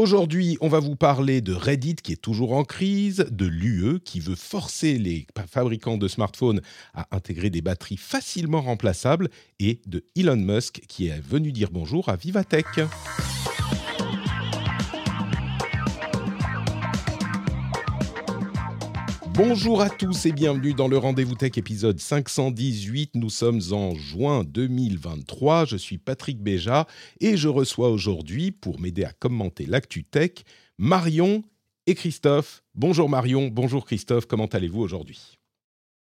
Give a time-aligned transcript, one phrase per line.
[0.00, 4.18] Aujourd'hui, on va vous parler de Reddit qui est toujours en crise, de l'UE qui
[4.18, 6.62] veut forcer les fabricants de smartphones
[6.94, 12.08] à intégrer des batteries facilement remplaçables et de Elon Musk qui est venu dire bonjour
[12.08, 12.80] à Vivatech.
[19.42, 23.12] Bonjour à tous et bienvenue dans le Rendez-vous Tech épisode 518.
[23.14, 25.64] Nous sommes en juin 2023.
[25.64, 26.86] Je suis Patrick Béja
[27.20, 30.32] et je reçois aujourd'hui, pour m'aider à commenter l'actu tech,
[30.76, 31.42] Marion
[31.86, 32.62] et Christophe.
[32.74, 35.38] Bonjour Marion, bonjour Christophe, comment allez-vous aujourd'hui?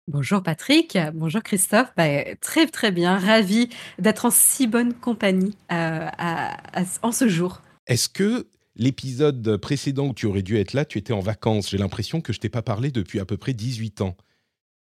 [0.07, 3.67] Bonjour Patrick, bonjour Christophe, Bah, très très bien, ravi
[3.97, 7.63] d'être en si bonne compagnie euh, à- à- en ce jour.
[7.87, 8.45] Est-ce que
[8.75, 12.33] l'épisode précédent où tu aurais dû être là, tu étais en vacances J'ai l'impression que
[12.33, 14.15] je t'ai pas parlé depuis à peu près 18 ans.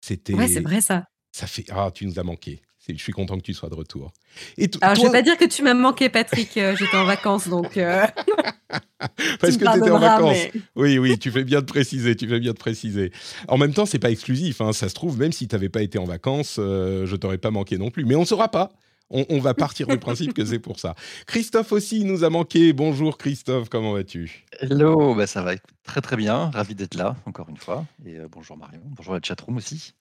[0.00, 1.04] C'était Ouais, c'est vrai ça.
[1.32, 2.62] ça fait ah, tu nous as manqué.
[2.86, 4.12] Je suis content que tu sois de retour.
[4.58, 7.06] Et Alors je toi, vais pas dire que tu m'as manqué Patrick, euh, j'étais en
[7.06, 8.04] vacances donc euh,
[9.40, 10.36] parce que tu étais en vacances.
[10.54, 13.10] mais- Oui, oui, tu fais bien de préciser, tu fais bien de préciser.
[13.48, 15.80] En même temps, c'est pas exclusif, hein, ça se trouve, même si tu n'avais pas
[15.82, 18.04] été en vacances, euh, je t'aurais pas manqué non plus.
[18.04, 18.70] Mais on ne saura pas.
[19.10, 20.94] On, on va partir du principe que c'est pour ça.
[21.26, 22.72] Christophe aussi nous a manqué.
[22.72, 24.44] Bonjour Christophe, comment vas-tu?
[24.60, 25.52] Hello, bah ça va
[25.82, 27.84] très très bien, ravi d'être là encore une fois.
[28.06, 29.92] Et euh, bonjour Marion, bonjour la chatroom aussi.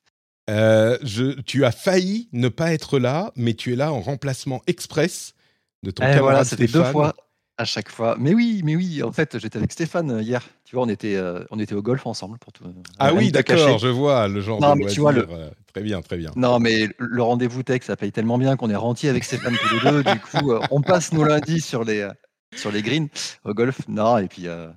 [0.50, 4.62] Euh, je, Tu as failli ne pas être là, mais tu es là en remplacement
[4.68, 5.36] express
[5.84, 7.14] de ton Eh voilà, c'était deux fois
[7.58, 8.16] à chaque fois.
[8.20, 10.42] Mais oui, mais oui, en fait j'étais avec Stéphane euh, hier.
[10.66, 12.64] Tu vois, on était, euh, on était au golf ensemble pour tout.
[13.00, 16.02] Ah oui, d'accord, je vois le genre Non, de mais tu vois, euh, très bien,
[16.02, 16.32] très bien.
[16.36, 19.76] Non, mais le rendez-vous tech, ça paye tellement bien qu'on est rentier avec Stéphane tous
[19.86, 20.04] les deux.
[20.04, 22.12] Du coup, euh, on passe nos lundis sur les, euh,
[22.56, 23.08] sur les greens
[23.44, 23.80] au golf.
[23.88, 24.48] Non, et puis.
[24.48, 24.70] euh,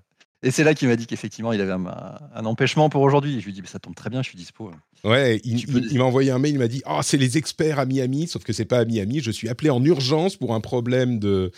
[0.43, 1.87] et c'est là qu'il m'a dit qu'effectivement, il avait un,
[2.35, 3.41] un empêchement pour aujourd'hui.
[3.41, 4.71] Je lui ai dit, bah, ça tombe très bien, je suis dispo.
[5.03, 7.87] Ouais, il, peux- m'a envoyé un mail, il m'a dit Ah, c'est les experts à
[7.87, 9.21] Miami, sauf que c'est pas à Miami.
[9.21, 11.51] Je suis appelé en urgence pour un problème de,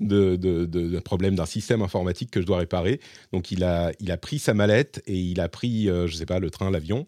[0.00, 3.00] de, de- de- de problème d'un système informatique que je dois réparer.
[3.32, 6.26] Donc il a, il a pris sa mallette et il a pris, euh, je sais
[6.26, 7.04] pas, le train, l'avion.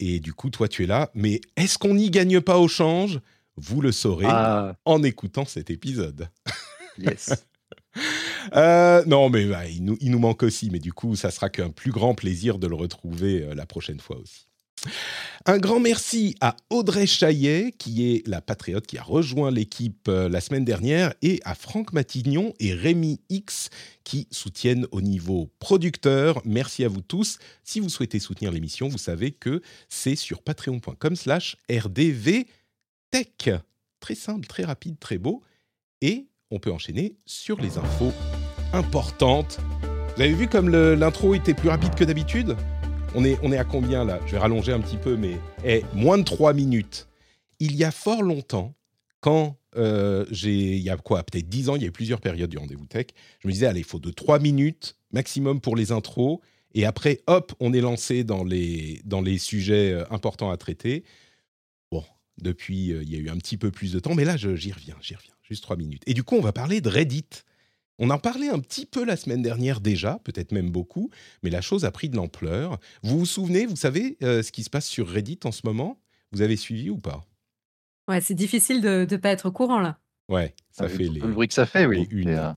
[0.00, 1.10] Et du coup, toi, tu es là.
[1.14, 3.20] Mais est-ce qu'on n'y gagne pas au change?
[3.56, 6.28] Vous le saurez Ah, en écoutant cet épisode.
[6.98, 7.32] yes.
[8.54, 10.70] Euh, non, mais bah, il, nous, il nous manque aussi.
[10.70, 13.98] Mais du coup, ça sera qu'un plus grand plaisir de le retrouver euh, la prochaine
[13.98, 14.46] fois aussi.
[15.46, 20.28] Un grand merci à Audrey Chaillet, qui est la patriote qui a rejoint l'équipe euh,
[20.28, 23.70] la semaine dernière, et à Franck Matignon et Rémi X,
[24.04, 26.42] qui soutiennent au niveau producteur.
[26.44, 27.38] Merci à vous tous.
[27.64, 32.46] Si vous souhaitez soutenir l'émission, vous savez que c'est sur patreon.com slash rdvtech.
[34.00, 35.42] Très simple, très rapide, très beau.
[36.02, 38.12] Et on peut enchaîner sur les infos
[38.72, 39.58] importantes.
[40.16, 42.56] Vous avez vu comme l'intro était plus rapide que d'habitude?
[43.14, 44.20] On est, on est à combien là?
[44.26, 47.08] Je vais rallonger un petit peu, mais eh, moins de 3 minutes.
[47.58, 48.74] Il y a fort longtemps,
[49.20, 52.20] quand euh, j'ai, il y a quoi, peut-être 10 ans, il y a eu plusieurs
[52.20, 53.06] périodes du rendez-vous tech,
[53.40, 56.40] je me disais, allez, il faut de 3 minutes maximum pour les intros,
[56.74, 61.04] et après, hop, on est lancé dans les, dans les sujets euh, importants à traiter.
[61.90, 62.04] Bon,
[62.40, 64.72] depuis, euh, il y a eu un petit peu plus de temps, mais là, j'y
[64.72, 66.02] reviens, j'y reviens, juste 3 minutes.
[66.06, 67.26] Et du coup, on va parler de Reddit.
[68.02, 71.10] On en parlait un petit peu la semaine dernière déjà, peut-être même beaucoup,
[71.42, 72.80] mais la chose a pris de l'ampleur.
[73.02, 76.00] Vous vous souvenez, vous savez euh, ce qui se passe sur Reddit en ce moment?
[76.32, 77.22] Vous avez suivi ou pas?
[78.08, 79.98] Ouais, c'est difficile de ne pas être au courant là.
[80.30, 81.20] Ouais, ça Avec fait les...
[81.20, 82.08] le bruit que ça fait, oui.
[82.26, 82.52] euh,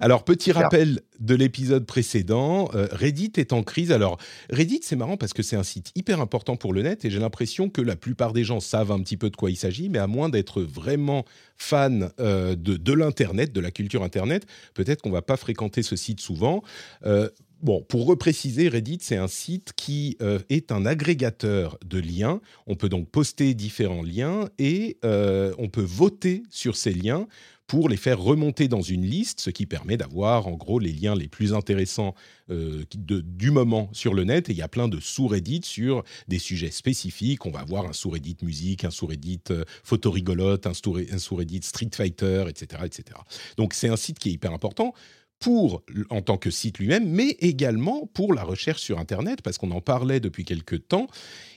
[0.00, 3.90] Alors, petit rappel de l'épisode précédent, euh, Reddit est en crise.
[3.90, 4.18] Alors,
[4.50, 7.18] Reddit, c'est marrant parce que c'est un site hyper important pour le net et j'ai
[7.18, 9.98] l'impression que la plupart des gens savent un petit peu de quoi il s'agit, mais
[9.98, 11.24] à moins d'être vraiment
[11.56, 15.96] fan euh, de, de l'Internet, de la culture Internet, peut-être qu'on va pas fréquenter ce
[15.96, 16.62] site souvent.
[17.06, 17.30] Euh,
[17.62, 22.40] Bon, pour repréciser, Reddit, c'est un site qui euh, est un agrégateur de liens.
[22.66, 27.26] On peut donc poster différents liens et euh, on peut voter sur ces liens
[27.66, 31.14] pour les faire remonter dans une liste, ce qui permet d'avoir en gros les liens
[31.14, 32.14] les plus intéressants
[32.50, 34.48] euh, du moment sur le net.
[34.48, 37.44] Et il y a plein de sous-reddits sur des sujets spécifiques.
[37.44, 40.74] On va avoir un sous-reddit musique, un sous-reddit euh, photo rigolote, un
[41.18, 43.18] sous-reddit Street Fighter, etc., etc.
[43.56, 44.94] Donc c'est un site qui est hyper important
[45.38, 49.70] pour en tant que site lui-même, mais également pour la recherche sur Internet, parce qu'on
[49.70, 51.08] en parlait depuis quelques temps.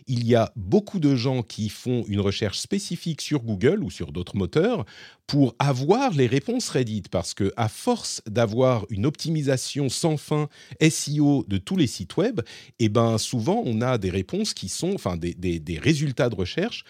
[0.08, 4.12] Il y a beaucoup de gens qui font une recherche spécifique sur Google ou sur
[4.12, 4.86] d'autres moteurs
[5.28, 10.50] pour avoir les réponses Reddit, parce que à force d'avoir une optimisation sans fin
[10.82, 12.42] SEO de tous les sites web,
[12.80, 16.84] eh ben souvent on a des réponses qui sont, enfin des, des résultats de recherche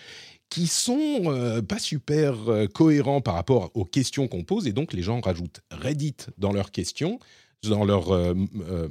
[0.49, 4.93] qui sont euh, pas super euh, cohérents par rapport aux questions qu'on pose et donc
[4.93, 7.19] les gens rajoutent Reddit dans leurs questions,
[7.63, 8.33] dans leur euh,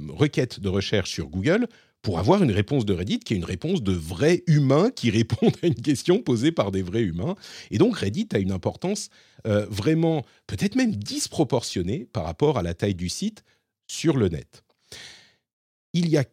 [0.09, 1.67] requête de recherche sur Google
[2.01, 5.55] pour avoir une réponse de Reddit qui est une réponse de vrais humains qui répondent
[5.61, 7.35] à une question posée par des vrais humains.
[7.71, 9.09] Et donc Reddit a une importance
[9.45, 13.45] vraiment peut-être même disproportionnée par rapport à la taille du site
[13.87, 14.63] sur le net.
[15.93, 16.25] Il y a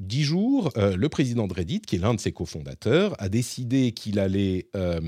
[0.00, 3.92] dix jours, euh, le président de Reddit, qui est l'un de ses cofondateurs, a décidé
[3.92, 5.00] qu'il allait euh,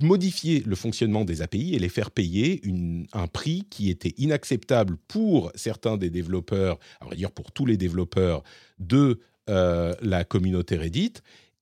[0.00, 2.62] modifier le fonctionnement des API et les faire payer
[3.12, 7.76] un prix qui était inacceptable pour certains des développeurs, à vrai dire pour tous les
[7.76, 8.42] développeurs
[8.78, 9.20] de
[9.50, 11.14] euh, la communauté Reddit,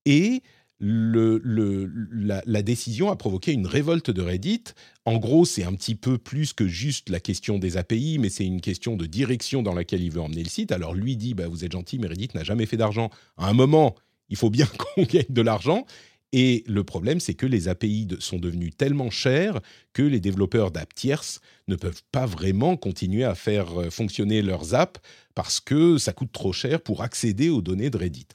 [0.06, 0.42] et
[0.80, 4.64] la, décision a provoqué une révolte de Reddit.
[5.04, 8.44] En gros, c'est un petit peu plus que juste la question des API, mais c'est
[8.44, 10.72] une question de direction dans laquelle il veut emmener le site.
[10.72, 13.10] Alors lui dit, bah, vous êtes gentil, mais Reddit n'a jamais fait d'argent.
[13.36, 13.96] À un moment,
[14.28, 15.84] il faut bien qu'on gagne de l'argent.
[16.32, 19.60] Et le problème, c'est que les API sont devenus tellement chers
[19.94, 24.74] que les développeurs d'apps tierces ne peuvent pas vraiment continuer à faire euh, fonctionner leurs
[24.74, 25.00] apps
[25.34, 28.26] parce que ça coûte trop cher pour accéder aux données de Reddit.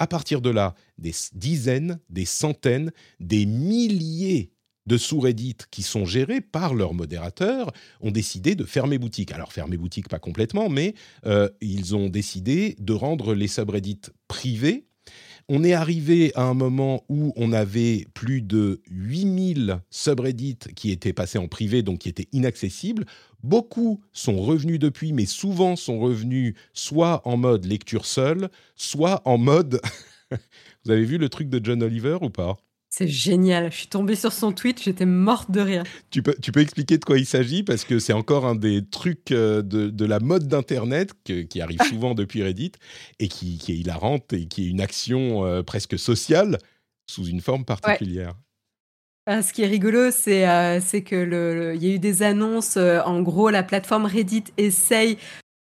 [0.00, 4.50] À partir de là, des dizaines, des centaines, des milliers
[4.86, 7.70] de sous-Reddit qui sont gérés par leurs modérateurs
[8.00, 9.30] ont décidé de fermer boutique.
[9.30, 10.94] Alors fermer boutique pas complètement, mais
[11.26, 14.86] euh, ils ont décidé de rendre les subreddits privés.
[15.52, 21.12] On est arrivé à un moment où on avait plus de 8000 subreddits qui étaient
[21.12, 23.04] passés en privé, donc qui étaient inaccessibles.
[23.42, 29.38] Beaucoup sont revenus depuis, mais souvent sont revenus soit en mode lecture seule, soit en
[29.38, 29.80] mode...
[30.84, 32.56] Vous avez vu le truc de John Oliver ou pas?
[32.90, 33.72] C'est génial.
[33.72, 35.84] Je suis tombée sur son tweet, j'étais morte de rire.
[36.10, 37.62] Tu peux, tu peux expliquer de quoi il s'agit?
[37.62, 41.80] Parce que c'est encore un des trucs euh, de, de la mode d'Internet qui arrive
[41.88, 42.72] souvent depuis Reddit
[43.18, 46.58] et qui, qui, est hilarante et qui est une action euh, presque sociale
[47.08, 48.34] sous une forme particulière.
[49.26, 52.76] Ah, ce qui est rigolo, c'est euh, que le, il y a eu des annonces.
[52.76, 55.18] Euh, en gros, la plateforme Reddit essaye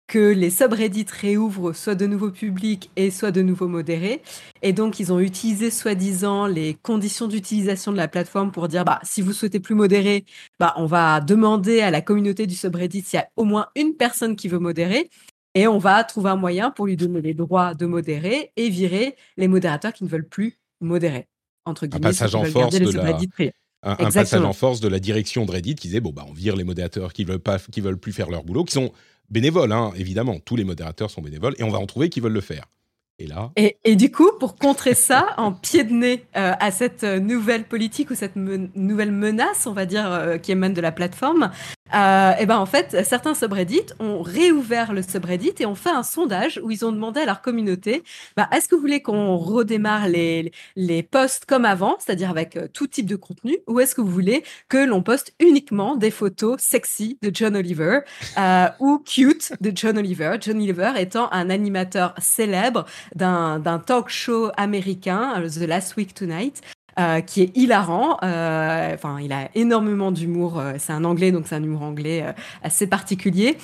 [0.06, 4.22] que les subreddits réouvrent soit de nouveau publics et soit de nouveau modérés.
[4.62, 9.00] Et donc, ils ont utilisé soi-disant les conditions d'utilisation de la plateforme pour dire, bah,
[9.02, 10.24] si vous souhaitez plus modérer,
[10.60, 13.94] bah, on va demander à la communauté du subreddit s'il y a au moins une
[13.94, 15.10] personne qui veut modérer.
[15.54, 19.16] Et on va trouver un moyen pour lui donner les droits de modérer et virer
[19.36, 21.26] les modérateurs qui ne veulent plus modérer
[21.66, 23.18] entre guillemets, un passage en force de la...
[23.82, 26.56] Un, passage en force de la direction de Reddit qui disait bon bah on vire
[26.56, 28.90] les modérateurs qui veulent pas qui veulent plus faire leur boulot qui sont
[29.30, 30.38] bénévoles hein, évidemment.
[30.44, 32.66] Tous les modérateurs sont bénévoles et on va en trouver qui veulent le faire.
[33.18, 33.50] Et là.
[33.56, 38.10] Et, du coup pour contrer ça en pied de nez euh, à cette nouvelle politique
[38.10, 41.50] ou cette nouvelle menace on va dire euh, qui émane de la plateforme
[41.94, 46.02] euh, et ben en fait, certains subreddits ont réouvert le subreddit et ont fait un
[46.02, 48.02] sondage où ils ont demandé à leur communauté
[48.36, 52.68] bah, est-ce que vous voulez qu'on redémarre les, les posts comme avant, c'est-à-dire avec euh,
[52.72, 56.60] tout type de contenu, ou est-ce que vous voulez que l'on poste uniquement des photos
[56.60, 58.00] sexy de John Oliver
[58.38, 64.50] euh, ou cute de John Oliver John Oliver étant un animateur célèbre d'un talk show
[64.56, 66.62] américain, The Last Week Tonight,
[66.98, 68.16] euh, qui est hilarant.
[68.22, 70.58] Euh, enfin, il a énormément d'humour.
[70.58, 72.24] Euh, c'est un anglais, donc c'est un humour anglais
[72.62, 73.58] assez particulier.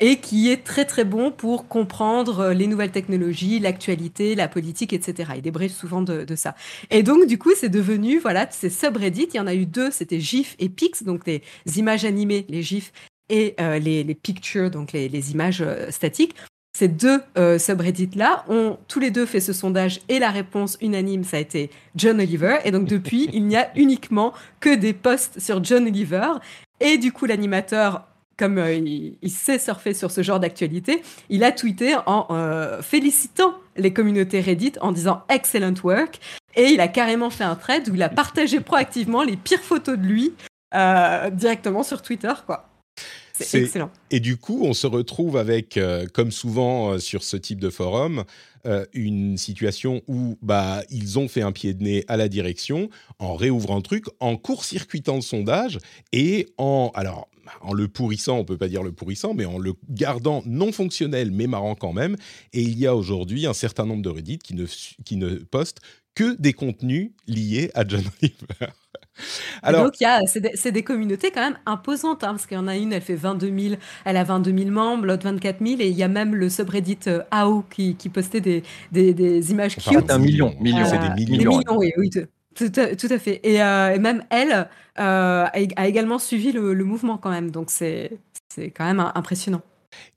[0.00, 5.32] et qui est très très bon pour comprendre les nouvelles technologies, l'actualité, la politique, etc.
[5.36, 6.54] Il débriefe souvent de, de, ça.
[6.90, 9.28] Et donc du coup, c'est devenu voilà ces subreddits.
[9.34, 11.42] Il y en a eu deux, c'était GIF et Pix, donc les
[11.76, 12.92] images animées, les GIFs
[13.28, 16.34] et les, les, pictures, donc les, les images statiques.
[16.76, 21.24] Ces deux euh, subreddits-là ont tous les deux fait ce sondage et la réponse unanime,
[21.24, 22.58] ça a été John Oliver.
[22.66, 26.32] Et donc depuis, il n'y a uniquement que des posts sur John Oliver.
[26.80, 28.06] Et du coup, l'animateur,
[28.36, 33.54] comme euh, il, sait surfer sur ce genre d'actualité, il a tweeté en euh, félicitant
[33.78, 36.20] les communautés Reddit en disant excellent work.
[36.56, 39.96] Et il a carrément fait un thread où il a partagé proactivement les pires photos
[39.96, 40.34] de lui
[41.32, 42.68] directement sur Twitter, quoi.
[43.38, 43.90] C'est excellent.
[44.10, 47.70] Et du coup, on se retrouve avec, euh, comme souvent euh, sur ce type de
[47.70, 48.24] forum,
[48.66, 52.88] euh, une situation où bah, ils ont fait un pied de nez à la direction
[53.18, 55.78] en réouvrant le truc, en court-circuitant le sondage
[56.12, 56.90] et en...
[56.94, 57.28] Alors,
[57.60, 61.30] en le pourrissant, on peut pas dire le pourrissant, mais en le gardant non fonctionnel
[61.30, 62.16] mais marrant quand même.
[62.52, 64.66] Et il y a aujourd'hui un certain nombre de Reddit qui ne,
[65.04, 65.80] qui ne postent
[66.16, 68.72] que des contenus liés à John Oliver.
[69.62, 69.94] Alors, donc,
[70.26, 73.14] c'est des, communautés quand même imposantes, hein, parce qu'il y en a une, elle fait
[73.14, 76.34] 22 000, elle a 22 000 membres, l'autre 24 000, et il y a même
[76.34, 80.10] le subreddit euh, AO qui, postait des, des, images enfin, cute.
[80.10, 80.84] Un million, million.
[80.84, 81.50] c'est des millions.
[81.50, 82.10] Des millions, oui, oui
[82.56, 83.40] tout, à, fait.
[83.44, 84.68] Euh, et, même elle
[84.98, 88.18] euh, a également suivi le, le, mouvement quand même, donc c'est
[88.74, 89.62] quand même impressionnant.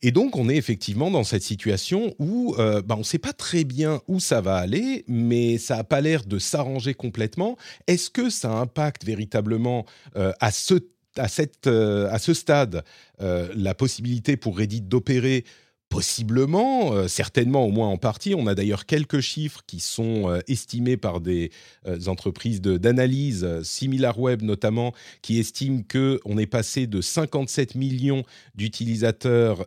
[0.01, 3.33] Et donc, on est effectivement dans cette situation où euh, bah, on ne sait pas
[3.33, 7.57] très bien où ça va aller, mais ça n'a pas l'air de s'arranger complètement.
[7.87, 10.75] Est-ce que ça impacte véritablement euh, à ce
[11.17, 12.83] à, cette, euh, à ce stade
[13.19, 15.43] la possibilité pour Reddit d'opérer
[15.89, 18.35] Possiblement, euh, certainement au moins en partie.
[18.35, 21.51] On a d'ailleurs quelques chiffres qui sont euh, estimés par des
[21.87, 24.93] euh, entreprises d'analyse, SimilarWeb notamment,
[25.23, 29.65] qui estiment que on est passé de 57 millions d'utilisateurs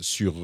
[0.00, 0.34] sur,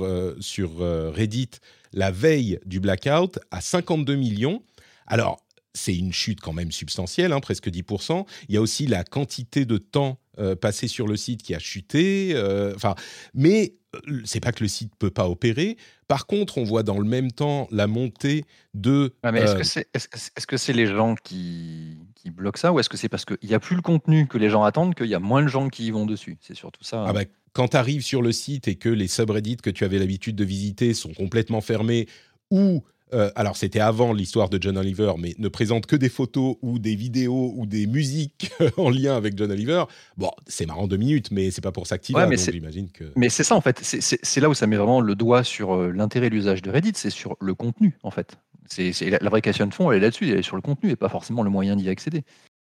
[0.40, 1.50] sur Reddit
[1.92, 4.62] la veille du blackout à 52 millions.
[5.06, 5.42] Alors,
[5.74, 8.26] c'est une chute quand même substantielle, hein, presque 10%.
[8.48, 10.18] Il y a aussi la quantité de temps
[10.62, 12.34] passé sur le site qui a chuté.
[12.74, 12.94] Enfin,
[13.34, 15.76] mais euh, c'est pas que le site peut pas opérer.
[16.08, 19.14] Par contre, on voit dans le même temps la montée de.
[19.24, 20.08] est-ce que c'est est
[20.38, 23.54] -ce c'est les gens qui, qui bloquent ça ou est-ce que c'est parce qu'il n'y
[23.54, 25.86] a plus le contenu que les gens attendent qu'il y a moins de gens qui
[25.86, 26.38] y vont dessus?
[26.40, 27.04] C'est surtout ça.
[27.04, 27.12] Ah hein.
[27.12, 30.36] bah, quand tu arrives sur le site et que les subreddits que tu avais l'habitude
[30.36, 32.06] de visiter sont complètement fermés
[32.50, 36.56] ou euh, alors c'était avant l'histoire de John Oliver, mais ne présente que des photos
[36.62, 39.84] ou des vidéos ou des musiques en lien avec John Oliver.
[40.16, 42.26] Bon, c'est marrant deux minutes, mais c'est pas pour s'activer.
[42.28, 43.04] mais j'imagine que.
[43.16, 43.80] Mais c'est ça en fait.
[43.82, 46.92] C'est là où ça met vraiment le doigt sur euh, l'intérêt de l'usage de Reddit,
[46.94, 48.36] c'est sur le contenu en fait.
[48.66, 50.90] C'est la, la, vraie question de fond, elle est là-dessus, elle est sur le contenu
[50.90, 52.22] et pas forcément le moyen d'y accéder.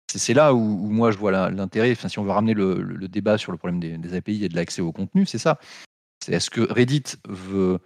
[0.08, 1.92] C'est là où, moi je vois l'intérêt.
[1.92, 4.56] Enfin, si on veut ramener le, débat sur le problème des, des API et de
[4.56, 5.60] l'accès au contenu, c'est ça.
[6.24, 7.80] C'est est-ce que Reddit veut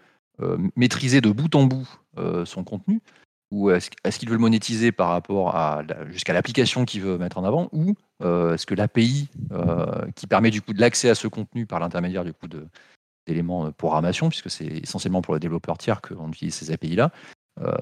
[0.75, 3.01] maîtriser de bout en bout euh, son contenu
[3.49, 7.45] ou est-ce qu'il veut le monétiser par rapport à jusqu'à l'application qu'il veut mettre en
[7.45, 9.29] avant ou euh, est-ce que l'API
[10.15, 12.47] qui permet du coup de l'accès à ce contenu par l'intermédiaire du coup
[13.25, 17.11] d'éléments de programmation puisque c'est essentiellement pour les développeurs tiers qu'on utilise ces API là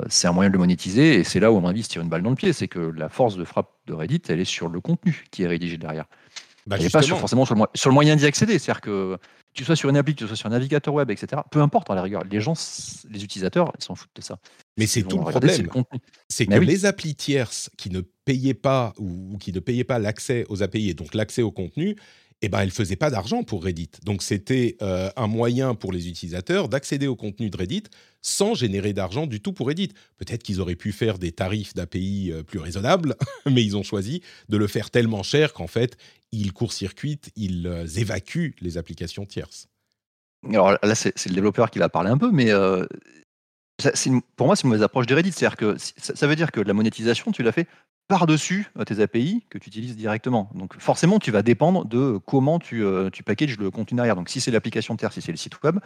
[0.08, 2.02] c'est un moyen de le monétiser et c'est là où à mon avis se tire
[2.02, 4.46] une balle dans le pied c'est que la force de frappe de Reddit elle est
[4.46, 6.06] sur le contenu qui est rédigé derrière
[6.68, 8.58] bah, et pas forcément sur le, moyen d'y accéder.
[8.58, 9.18] C'est-à-dire que
[9.56, 11.42] tu sois sur une appli, que tu sois sur un navigateur web, etc.
[11.50, 12.54] Peu importe, à la rigueur, les gens,
[13.10, 14.38] les utilisateurs, ils s'en foutent de ça.
[14.78, 15.70] Mais c'est tout le problème.
[16.30, 20.46] C'est que les applis tierces qui ne payaient pas ou, qui ne payaient pas l'accès
[20.50, 21.96] aux API et donc l'accès au contenu,
[22.42, 23.92] eh ben, elle ne faisait pas d'argent pour Reddit.
[24.04, 27.84] Donc, c'était euh, un moyen pour les utilisateurs d'accéder au contenu de Reddit
[28.22, 29.92] sans générer d'argent du tout pour Reddit.
[30.18, 34.22] Peut-être qu'ils auraient pu faire des tarifs d'API euh, plus raisonnables, mais ils ont choisi
[34.50, 35.98] de le faire tellement cher qu'en fait,
[36.42, 39.68] ils court-circuitent, ils euh, évacuent les applications tierces.
[40.48, 42.52] Alors là, c'est le développeur qui va parler un peu, mais
[44.36, 45.32] pour moi, c'est une mauvaise approche de Reddit.
[45.32, 47.68] C'est-à-dire que ça veut dire que la monétisation, tu l'as fait
[48.08, 50.50] par-dessus euh, tes API que tu utilises directement.
[50.54, 54.16] Donc forcément, tu vas dépendre de comment tu, euh, packages le contenu derrière.
[54.16, 55.80] Donc si c'est l'application terre, si c'est le site web,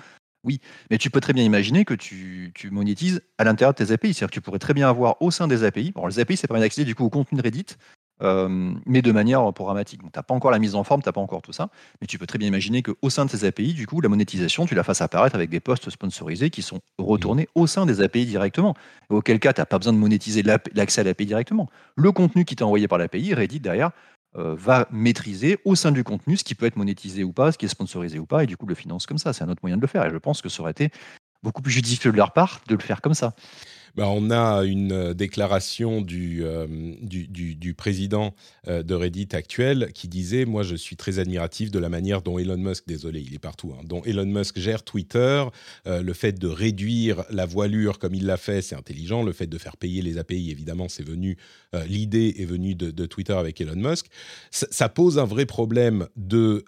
[0.44, 0.60] oui.
[0.90, 4.14] Mais tu peux très bien imaginer que tu, tu monétises à l'intérieur de tes API.
[4.14, 6.48] C'est-à-dire que tu pourrais très bien avoir au sein des API, bon, les API, ça
[6.48, 7.66] permet d'accéder du coup au contenu de Reddit,
[8.22, 10.02] euh, mais de manière programmatique.
[10.02, 11.70] Donc, tu n'as pas encore la mise en forme, tu n'as pas encore tout ça,
[12.02, 14.66] mais tu peux très bien imaginer qu'au sein de ces API, du coup, la monétisation,
[14.66, 18.26] tu la fasses apparaître avec des posts sponsorisés qui sont retournés au sein des API
[18.26, 18.76] directement.
[19.10, 21.70] auquel cas, tu n'as pas besoin de monétiser l'accès à l'API directement.
[21.96, 23.92] Le contenu qui t'est envoyé par l'API, Reddit derrière,
[24.38, 27.58] euh, va maîtriser au sein du contenu ce qui peut être monétisé ou pas, ce
[27.58, 29.34] qui est sponsorisé ou pas, et du coup le finance comme ça.
[29.34, 30.92] C'est un autre moyen de le faire, et je pense que ça aurait été
[31.42, 33.34] beaucoup plus judicieux de leur part de le faire comme ça.
[34.00, 36.66] Bah, on a une euh, déclaration du, euh,
[37.76, 38.34] président
[38.70, 42.40] euh, de Reddit actuel qui disait Moi, je suis très admiratif de la manière dont
[42.40, 45.44] Elon Musk, désolé, il est partout, hein, dont Elon Musk gère Twitter.
[45.86, 49.22] le fait de réduire la voilure comme il l'a fait, c'est intelligent.
[49.22, 51.38] Le fait de faire payer les API, évidemment, c'est venu.
[51.86, 54.06] L'idée est venue de, Twitter avec Elon Musk.
[54.52, 56.64] Ça, pose un vrai problème de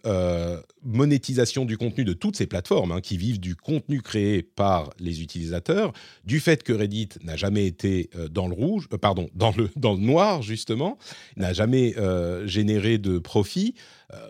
[0.83, 5.21] monétisation du contenu de toutes ces plateformes hein, qui vivent du contenu créé par les
[5.21, 5.93] utilisateurs,
[6.25, 9.69] du fait que Reddit n'a jamais été euh, dans le rouge, euh, pardon, dans le,
[9.97, 10.97] noir justement,
[11.37, 13.75] n'a jamais euh, généré de profit.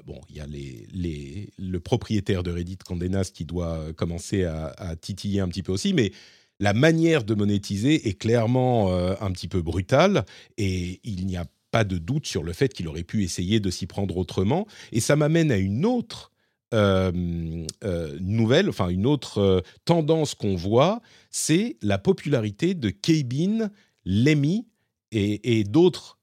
[0.06, 5.40] bon, il y a les, le propriétaire de Reddit, Condé qui doit commencer à, titiller
[5.40, 6.12] un petit peu aussi, mais
[6.60, 10.26] la manière de monétiser est clairement un petit peu brutale
[10.58, 13.72] et il n'y a pas de doute sur le fait qu'il aurait pu essayer de
[13.72, 14.68] s'y prendre autrement.
[14.92, 16.31] Et ça m'amène à une autre
[16.74, 23.70] nouvelle, enfin une autre tendance qu'on voit, c'est la popularité de Kbin,
[24.06, 24.68] Lemmy
[25.12, 26.20] et, d'autres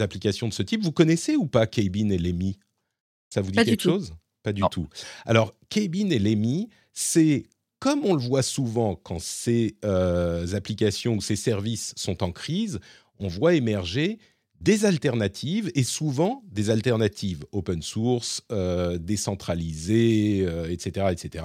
[0.00, 0.82] applications de ce type.
[0.82, 2.58] Vous connaissez ou pas Kbin et Lemmy?
[3.30, 4.14] Ça vous dit quelque chose?
[4.42, 4.88] Pas du tout.
[5.24, 7.44] Alors, Kbin et Lemmy, c'est
[7.78, 9.76] comme on le voit souvent quand ces
[10.52, 12.80] applications ou ces services sont en crise,
[13.20, 14.18] on voit émerger
[14.64, 20.38] des alternatives et souvent des alternatives open source, euh, décentralisées,
[20.70, 21.44] etc., euh, etc.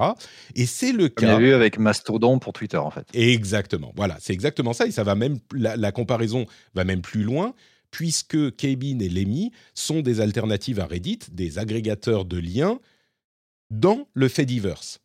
[0.55, 1.33] Et c'est le cas.
[1.33, 3.05] On a vu avec Mastodon pour Twitter en fait.
[3.13, 3.91] Exactement.
[3.97, 4.87] Voilà, c'est exactement ça.
[4.87, 6.45] Et ça va même la, comparaison
[6.75, 7.53] va même plus loin
[7.91, 12.79] puisque Kbin et Lemmy sont des alternatives à Reddit, des agrégateurs de liens
[13.69, 15.01] dans le Fediverse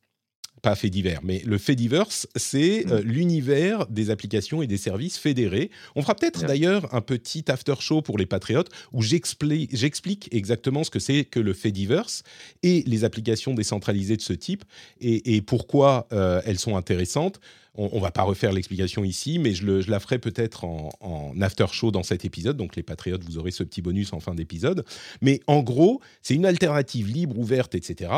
[0.65, 2.93] pas fait divers, mais le Fediverse, c'est mm.
[2.93, 5.71] euh, l'univers des applications et des services fédérés.
[5.95, 10.91] On fera peut-être d'ailleurs un petit after show pour les patriotes où j'explique exactement ce
[10.91, 12.23] que c'est que le Fediverse
[12.63, 14.65] et les applications décentralisées de ce type
[15.03, 17.41] et, pourquoi euh, elles sont intéressantes.
[17.77, 21.39] On, ne va pas refaire l'explication ici, mais je, je la ferai peut-être en, en,
[21.43, 22.57] after show dans cet épisode.
[22.57, 24.85] Donc les patriotes, vous aurez ce petit bonus en fin d'épisode.
[25.21, 28.13] Mais en gros, c'est une alternative libre, ouverte, etc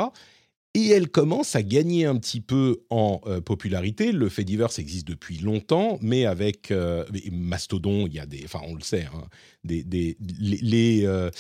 [0.77, 4.13] et elle commence à gagner un petit peu en euh, popularité.
[4.13, 7.03] Le fait divers existe depuis longtemps, mais avec euh,
[7.33, 9.25] Mastodon, il y a des, enfin on le sait, hein,
[9.65, 11.31] les, euh,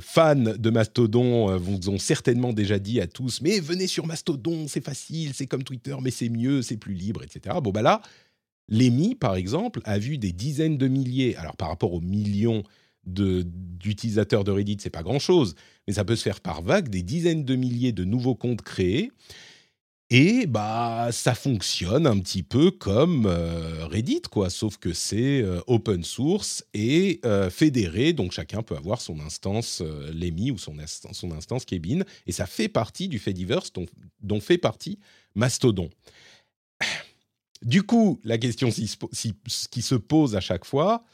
[0.00, 4.82] fans de Mastodon vous ont certainement déjà dit à tous, mais venez sur Mastodon, c'est
[4.82, 7.56] facile, c'est comme Twitter, mais c'est mieux, c'est plus libre, etc.
[7.62, 8.00] Bon bah là,
[8.70, 12.62] Lémi, par exemple, a vu des dizaines de milliers, alors par rapport aux millions
[13.04, 15.56] d'utilisateurs de, Reddit, c'est pas grand-chose,
[15.88, 19.10] mais ça peut se faire par vague, des dizaines de milliers de nouveaux comptes créés.
[20.10, 25.60] Et bah ça fonctionne un petit peu comme euh, Reddit quoi, sauf que c'est euh,
[25.66, 31.32] open source et euh, fédéré, donc chacun peut avoir son instance Lemmy ou son, son
[31.32, 33.86] instance Kevin, et ça fait partie du Fediverse dont,
[34.20, 34.98] dont fait partie
[35.34, 35.90] Mastodon.
[37.62, 41.04] Du coup, la question qui se pose à chaque fois,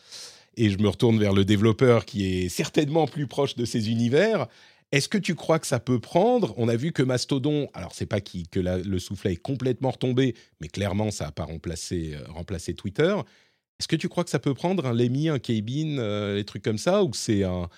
[0.56, 4.46] et je me retourne vers le développeur qui est certainement plus proche de ces univers.
[4.92, 6.54] Est-ce que tu crois que ça peut prendre?
[6.56, 10.68] On a vu que Mastodon, alors c'est pas que le soufflet est complètement retombé, mais
[10.68, 13.14] clairement ça n'a pas remplacé, euh, remplacé Twitter.
[13.80, 16.62] Est-ce que tu crois que ça peut prendre un Lemmy, un Kbin, euh, des trucs
[16.62, 17.68] comme ça, ou c'est un,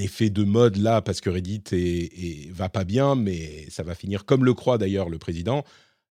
[0.00, 4.24] effet de mode là parce que Reddit est, va pas bien, mais ça va finir
[4.24, 5.62] comme le croit d'ailleurs le président,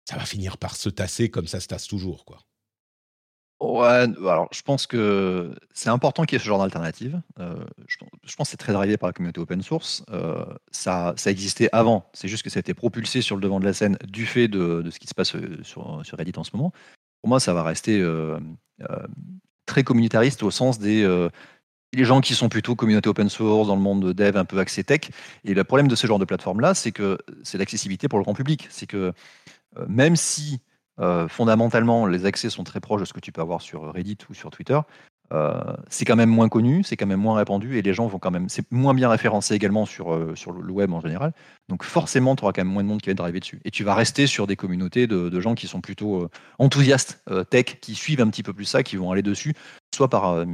[0.05, 2.39] ça va finir par se tasser comme ça se tasse toujours, quoi.
[3.61, 7.21] Alors je pense que c'est important qu'il y ait ce genre d'alternative.
[7.39, 7.97] Euh, je,
[8.35, 10.03] pense que c'est très arrivé par la communauté open source.
[10.11, 13.59] Euh, ça, ça existait avant, c'est juste que ça a été propulsé sur le devant
[13.59, 16.55] de la scène du fait de, ce qui se passe euh, sur, Reddit en ce
[16.55, 16.71] moment.
[17.21, 18.03] Pour moi, ça va rester
[19.67, 21.29] très communitariste au sens des
[21.93, 24.57] les gens qui sont plutôt communauté open source dans le monde de dev un peu
[24.59, 25.01] accès tech.
[25.43, 28.33] Et le problème de ce genre de plateforme-là, c'est que c'est l'accessibilité pour le grand
[28.33, 28.67] public.
[28.71, 29.13] C'est que
[29.87, 30.61] même si
[30.99, 34.17] euh, fondamentalement, les accès sont très proches de ce que tu peux avoir sur Reddit
[34.29, 34.79] ou sur Twitter.
[35.33, 38.19] Euh, c'est quand même moins connu, c'est quand même moins répandu et les gens vont
[38.19, 38.49] quand même.
[38.49, 41.33] C'est moins bien référencé également sur, euh, sur le web en général.
[41.69, 43.61] Donc forcément, tu auras quand même moins de monde qui va driver dessus.
[43.63, 46.27] Et tu vas rester sur des communautés de, gens qui sont plutôt
[46.59, 49.53] enthousiastes tech, qui suivent un petit peu plus ça, qui vont aller dessus,
[49.95, 50.45] soit par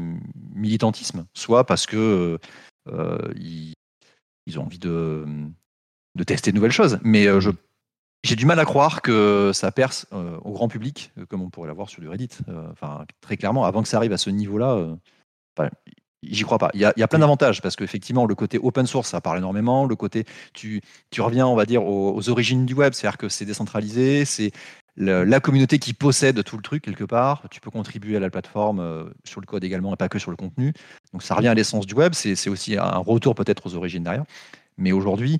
[0.53, 2.39] militantisme, soit parce que
[3.35, 3.73] ils,
[4.57, 5.25] ont envie de,
[6.15, 6.99] de tester de nouvelles choses.
[7.03, 7.49] Mais je
[8.27, 11.49] j'ai du mal à croire que ça perce euh, au grand public, euh, comme on
[11.49, 12.29] pourrait l'avoir sur du Reddit.
[12.49, 14.97] Euh, enfin, très clairement, avant que ça arrive à ce niveau-là,
[16.23, 16.69] j'y crois pas.
[16.73, 19.85] Il y a, plein d'avantages parce qu'effectivement, le côté open source, ça parle énormément.
[19.85, 23.45] Le côté, tu, tu reviens, on va dire, aux, origines du web, c'est-à-dire que c'est
[23.45, 24.51] décentralisé, c'est
[24.97, 27.43] la communauté qui possède tout le truc quelque part.
[27.49, 30.37] Tu peux contribuer à la plateforme sur le code également et pas que sur le
[30.37, 30.73] contenu.
[31.13, 32.13] Donc ça revient à l'essence du web.
[32.13, 34.25] C'est aussi un retour peut-être aux origines derrière.
[34.77, 35.37] Mais aujourd'hui,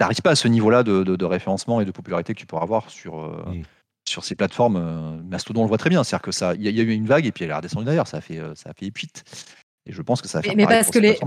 [0.00, 3.20] n'arrives pas à ce niveau-là de, référencement et de popularité que tu pourras avoir sur,
[3.20, 3.42] euh,
[4.08, 4.76] sur ces plateformes.
[4.76, 6.04] Euh, Mastodon, on le voit très bien.
[6.04, 8.06] C'est-à-dire que ça, il y, a eu une vague et puis elle est redescendue d'ailleurs.
[8.06, 10.66] Ça a fait, euh, ça a fait Et je pense que ça va faire mais,
[10.66, 11.18] parce que les,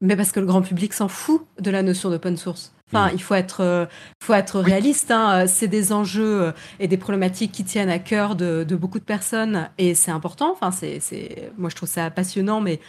[0.00, 2.72] mais parce que le grand public s'en fout de la notion d'open source.
[2.88, 3.14] Enfin, mm.
[3.14, 3.88] il faut être,
[4.22, 5.10] faut être réaliste.
[5.10, 5.46] Hein.
[5.46, 9.94] C'est des enjeux et des problématiques qui tiennent à cœur de, beaucoup de personnes et
[9.94, 10.52] c'est important.
[10.52, 12.80] Enfin, c'est, moi je trouve ça passionnant, mais,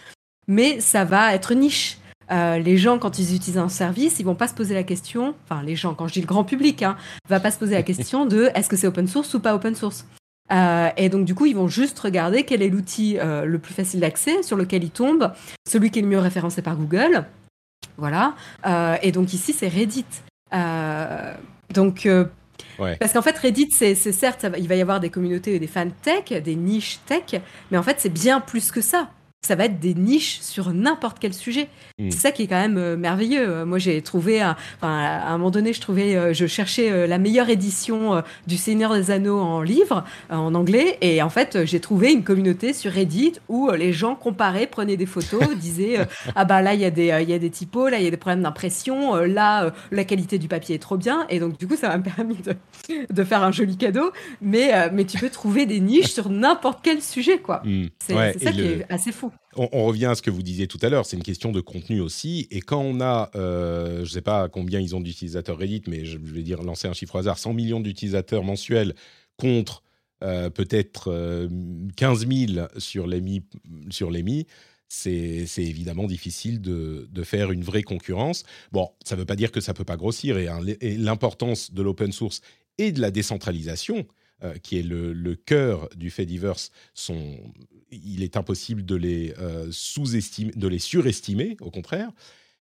[0.47, 1.97] mais ça va être niche.
[2.31, 5.35] Euh, les gens, quand ils utilisent un service, ils vont pas se poser la question,
[5.45, 6.97] enfin les gens, quand je dis le grand public, hein,
[7.29, 9.75] va pas se poser la question de est-ce que c'est open source ou pas open
[9.75, 10.05] source.
[10.51, 13.73] Euh, et donc du coup, ils vont juste regarder quel est l'outil euh, le plus
[13.73, 15.31] facile d'accès, sur lequel ils tombent,
[15.67, 17.25] celui qui est le mieux référencé par Google.
[17.97, 18.33] Voilà.
[19.01, 20.05] et donc ici, c'est Reddit.
[21.73, 22.07] donc
[22.99, 25.89] Parce qu'en fait, Reddit, c'est certes, il va y avoir des communautés et des fans
[26.01, 29.09] tech, des niches tech, mais en fait, c'est bien plus que ça.
[29.45, 31.67] Ça va être des niches sur n'importe quel sujet.
[31.99, 32.09] Mm.
[32.11, 33.47] C'est ça qui est quand même euh, merveilleux.
[33.47, 36.89] Euh, Moi, j'ai trouvé, un- enfin, à un moment donné, je trouvais, euh, je cherchais
[36.91, 41.65] euh, la meilleure édition du Seigneur des Anneaux en livre, en anglais, et en fait,
[41.65, 46.45] j'ai trouvé une communauté sur Reddit où les gens comparaient, prenaient des photos, disaient, ah
[46.45, 48.11] bah là, il y a des, il y a des typos, là, il y a
[48.11, 51.75] des problèmes d'impression, là, la qualité du papier est trop bien, et donc du coup,
[51.75, 52.55] ça m'a permis de,
[53.13, 54.11] de faire un joli cadeau.
[54.41, 57.61] Mais, mais tu peux trouver des niches sur n'importe quel sujet, quoi.
[57.65, 57.87] Hmm.
[57.99, 59.31] C'est Ouais, ça qui est assez fou.
[59.55, 61.99] On, revient à ce que vous disiez tout à l'heure, c'est une question de contenu
[61.99, 62.47] aussi.
[62.51, 66.05] Et quand on a, euh, je ne sais pas combien ils ont d'utilisateurs Reddit, mais
[66.05, 68.95] je vais dire lancer un chiffre hasard, 100 millions d'utilisateurs mensuels
[69.37, 69.83] contre
[70.23, 71.49] euh, peut-être euh,
[71.97, 73.43] 15 000 sur l'EMI,
[74.87, 78.43] c'est évidemment difficile de, faire une vraie concurrence.
[78.71, 81.81] Bon, ça ne veut pas dire que ça ne peut pas grossir, et, l'importance de
[81.81, 82.41] l'open source
[82.77, 84.05] et de la décentralisation,
[84.43, 87.37] euh, qui est le, le cœur du Fediverse, sont,
[88.03, 92.11] il est impossible de les euh, sous-estimer, de les surestimer, au contraire.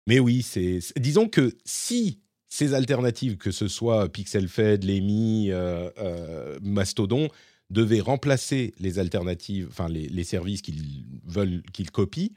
[0.06, 6.58] Mais oui, c'est, disons que si ces alternatives, que ce soit PixelFed, Lemi, euh, euh,
[6.62, 7.28] Mastodon,
[7.70, 12.30] devaient remplacer les alternatives, enfin les, les services qu'ils veulent qu'ils copient,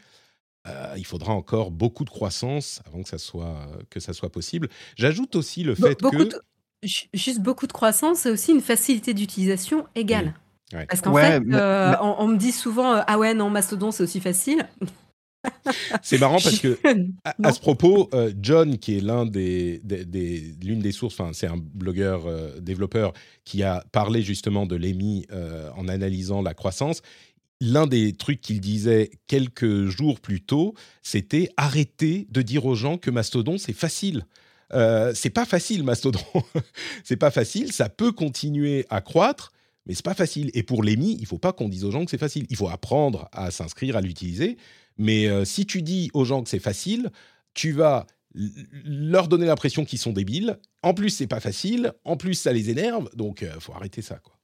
[0.97, 4.67] il faudra encore beaucoup de croissance avant que ça soit que ça soit possible.
[4.97, 6.41] J'ajoute aussi le Be- fait que de-
[7.13, 10.33] juste beaucoup de croissance et aussi une facilité d'utilisation égale.
[10.73, 10.85] Ouais.
[10.87, 13.49] Parce qu'en Ouais, fait, mais- euh, on, on me dit souvent euh, ah ouais non
[13.49, 14.67] Mastodon c'est aussi facile.
[16.01, 16.77] c'est marrant parce que
[17.43, 21.47] À, ce propos, euh, John, qui est l'un des, des- des- l'une des sources, c'est
[21.47, 23.13] un blogueur euh, développeur
[23.45, 27.01] qui a parlé justement de l'EMI euh, en analysant la croissance.
[27.61, 32.97] L'un des trucs qu'il disait quelques jours plus tôt, c'était arrêter de dire aux gens
[32.97, 34.25] que Mastodon c'est facile.
[34.73, 36.19] Euh, c'est pas facile Mastodon,
[37.05, 37.71] c'est pas facile.
[37.71, 39.53] Ça peut continuer à croître,
[39.87, 40.51] mais c'est pas facile.
[40.53, 42.45] Et pour l'EMI, il faut pas qu'on dise aux gens que c'est facile.
[42.49, 44.57] Il faut apprendre à s'inscrire, à l'utiliser.
[44.97, 47.09] Mais euh, si tu dis aux gens que c'est facile,
[47.53, 50.59] tu vas leur donner l'impression qu'ils sont débiles.
[50.83, 51.93] En plus, c'est pas facile.
[52.03, 53.09] En plus, ça les énerve.
[53.15, 54.37] Donc, il faut arrêter ça, quoi.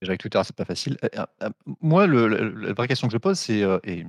[0.00, 0.96] Déjà avec Twitter, c'est pas facile.
[1.04, 4.04] Euh, euh, euh, moi, la vraie question que je pose, c'est, euh, et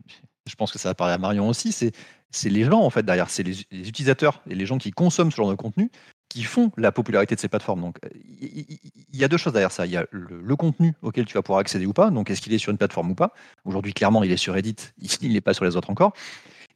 [0.47, 1.91] je pense que ça va parler à Marion aussi, c'est
[2.33, 5.31] c'est les gens en fait derrière, c'est les, les utilisateurs et les gens qui consomment
[5.31, 5.91] ce genre de contenu
[6.31, 7.81] qui font la popularité de ces plateformes.
[7.81, 7.97] Donc,
[8.41, 8.79] il
[9.13, 9.85] y, a deux choses derrière ça.
[9.85, 12.09] Il y a le, le contenu auquel tu vas pouvoir accéder ou pas.
[12.09, 13.33] Donc, est-ce qu'il est sur une plateforme ou pas?
[13.65, 14.77] Aujourd'hui, clairement, il est sur Reddit.
[15.21, 16.13] Il n'est pas sur les autres encore.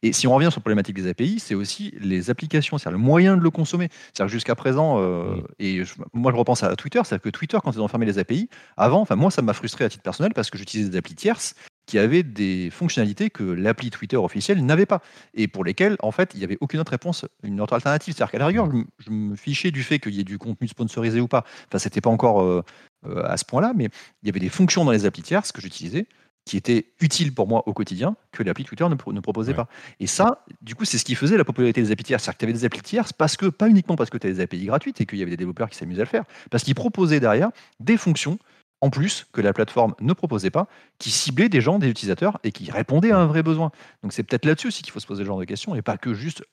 [0.04, 3.04] Et si on revient sur la problématique des API, c'est aussi les applications, c'est-à-dire le
[3.04, 3.88] moyen de le consommer.
[4.14, 7.72] C'est-à-dire jusqu'à présent, euh, et je- moi je repense à Twitter, c'est-à-dire que Twitter, quand
[7.72, 10.50] ils ont fermé les API, avant, enfin moi ça m'a frustré à titre personnel parce
[10.50, 15.02] que j'utilisais des applis tierces qui avaient des fonctionnalités que l'appli Twitter officielle n'avait pas
[15.34, 18.14] et pour lesquelles en fait il n'y avait aucune autre réponse, une autre alternative.
[18.16, 18.70] C'est-à-dire qu'à la rigueur,
[19.00, 21.44] je, me fichais du fait qu'il y ait du contenu sponsorisé ou pas.
[21.68, 22.64] Enfin, c'était pas encore euh,
[23.08, 23.90] euh, à ce point-là, mais
[24.24, 26.08] il y avait des fonctions dans les applis tierces que j'utilisais
[26.48, 29.56] qui étaient utiles pour moi au quotidien que l'appli Twitter ne, pro- ne proposait Ouais.
[29.56, 29.68] pas.
[30.00, 32.24] Et ça, du coup, c'est ce qui faisait la popularité des applis tierces.
[32.24, 34.36] C'est-à-dire que tu avais des applis tierces parce que, pas uniquement parce que tu avais
[34.36, 36.64] des API gratuites et qu'il y avait des développeurs qui s'amusaient à le faire, parce
[36.64, 38.38] qu'ils proposaient derrière des fonctions
[38.86, 40.68] en plus que la plateforme ne proposait pas,
[41.00, 43.72] qui ciblaient des gens, des utilisateurs et qui répondaient à un vrai besoin.
[44.04, 45.98] Donc c'est peut-être là-dessus aussi qu'il faut se poser ce genre de questions et pas
[45.98, 46.44] que juste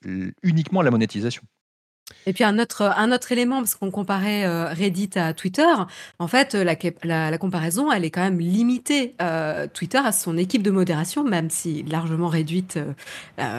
[0.41, 1.43] uniquement la monétisation.
[2.25, 5.73] Et puis un autre, un autre élément, parce qu'on comparait euh, Reddit à Twitter,
[6.19, 6.75] en fait, euh, la,
[7.29, 9.15] la- comparaison, elle est quand même limitée.
[9.21, 12.79] Euh, Twitter a son équipe de modération, même si largement réduite,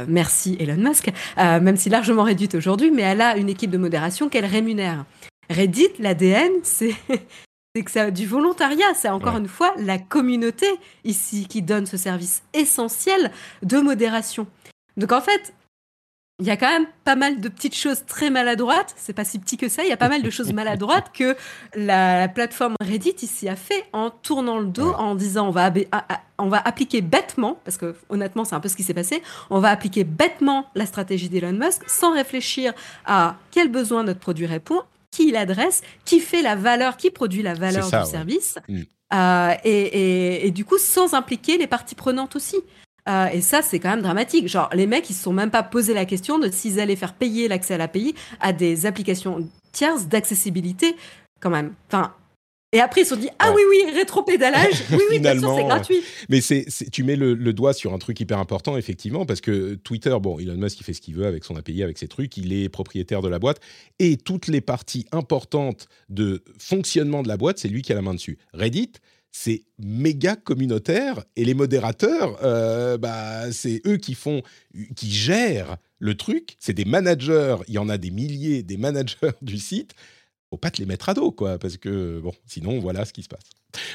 [0.09, 4.29] merci Elon Musk, même si largement réduite aujourd'hui, mais elle a une équipe de modération
[4.29, 5.05] qu'elle rémunère.
[5.51, 6.95] Reddit, l'ADN, c'est
[7.75, 8.95] c'est que a du volontariat.
[8.95, 9.41] C'est encore Ouais.
[9.41, 10.67] une fois la communauté
[11.05, 13.33] ici qui donne ce service essentiel
[13.63, 14.47] de modération.
[14.97, 15.53] Donc en fait,
[16.41, 18.93] il y a quand même pas mal de petites choses très maladroites.
[18.97, 19.83] C'est pas si petit que ça.
[19.85, 21.37] Il y a pas mal de choses maladroites que
[21.75, 24.95] la, la plateforme Reddit ici a fait en tournant le dos, Ouais.
[24.97, 28.55] en disant on va, ab- a- a- on va appliquer bêtement, parce que honnêtement c'est
[28.55, 32.13] un peu ce qui s'est passé, on va appliquer bêtement la stratégie d'Elon Musk sans
[32.15, 32.73] réfléchir
[33.05, 34.83] à quel besoin notre produit répond,
[35.15, 38.11] qui il adresse, qui fait la valeur, qui produit la valeur ça, du ouais.
[38.11, 38.81] service, Mm.
[39.13, 42.57] Euh, et, et- et du coup sans impliquer les parties prenantes aussi.
[43.09, 44.49] Euh, et ça, c'est quand même dramatique.
[44.49, 47.13] Genre, les mecs, ils se sont même pas posé la question de s'ils allaient faire
[47.13, 50.97] payer l'accès à l'API à des applications tierces d'accessibilité,
[51.41, 51.75] quand même.
[51.89, 52.15] Enfin,
[52.75, 53.63] et après, ils se sont dit, ah Ouais.
[53.71, 56.01] oui, oui, rétropédalage, oui, oui, bien sûr, Finalement, c'est gratuit.
[56.29, 59.41] Mais c'est, c'est- tu mets le, le doigt sur un truc hyper important, effectivement, parce
[59.41, 62.09] que Twitter, bon, Elon Musk, il fait ce qu'il veut avec son API, avec ses
[62.09, 63.61] trucs, il est propriétaire de la boîte,
[63.99, 68.03] et toutes les parties importantes de fonctionnement de la boîte, c'est lui qui a la
[68.03, 68.39] main dessus.
[68.53, 68.93] Reddit,
[69.31, 74.43] c'est méga communautaire, et les modérateurs, euh, bah, c'est eux qui font,
[74.97, 79.17] qui gèrent le truc, c'est des managers, il y en a des milliers, des managers
[79.43, 79.93] du site.
[80.57, 83.29] Pas te les mettre à dos, quoi, parce que bon, sinon voilà ce qui se
[83.29, 83.45] passe.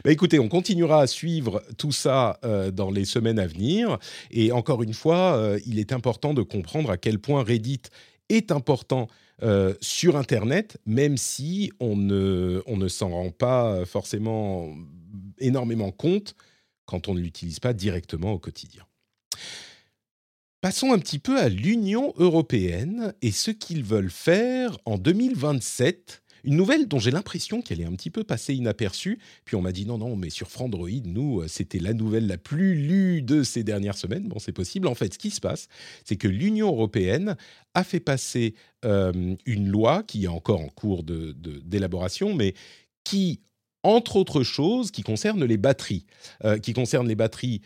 [0.04, 3.98] Bah, écoutez, on continuera à suivre tout ça euh, dans les semaines à venir.
[4.32, 7.82] Et encore une fois, euh, il est important de comprendre à quel point Reddit
[8.30, 9.08] est important
[9.42, 14.76] euh, sur Internet, même si on ne, on ne s'en rend pas forcément
[15.40, 16.36] énormément compte
[16.86, 18.84] quand on ne l'utilise pas directement au quotidien.
[20.62, 26.56] Passons un petit peu à l'Union européenne et ce qu'ils veulent faire en 2027 une
[26.56, 29.20] nouvelle dont j'ai l'impression qu'elle est un petit peu passée inaperçue.
[29.46, 32.38] Puis on m'a dit non, non, mais sur Frandroid, nous, euh, c'était la nouvelle la
[32.38, 34.28] plus lue de ces dernières semaines.
[34.28, 34.88] Bon, c'est possible.
[34.88, 35.68] En fait, ce qui se passe,
[36.06, 37.36] c'est que l'Union européenne
[37.74, 42.54] a fait passer euh, une loi qui est encore en cours d'élaboration, de, mais
[43.04, 43.42] qui,
[43.84, 46.06] entre autres choses, qui concerne les batteries,
[46.44, 47.62] euh, qui concerne les batteries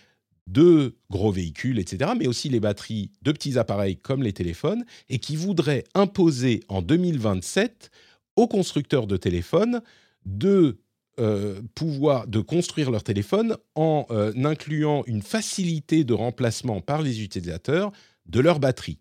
[0.48, 5.20] de gros véhicules, etc., mais aussi les batteries de petits appareils comme les téléphones, et
[5.20, 7.92] qui voudrait imposer en 2027
[8.36, 9.82] aux constructeurs de téléphones
[10.26, 10.78] de
[11.20, 17.22] euh, pouvoir de construire leur téléphone en euh, incluant une facilité de remplacement par les
[17.22, 17.92] utilisateurs
[18.26, 18.98] de leur batterie.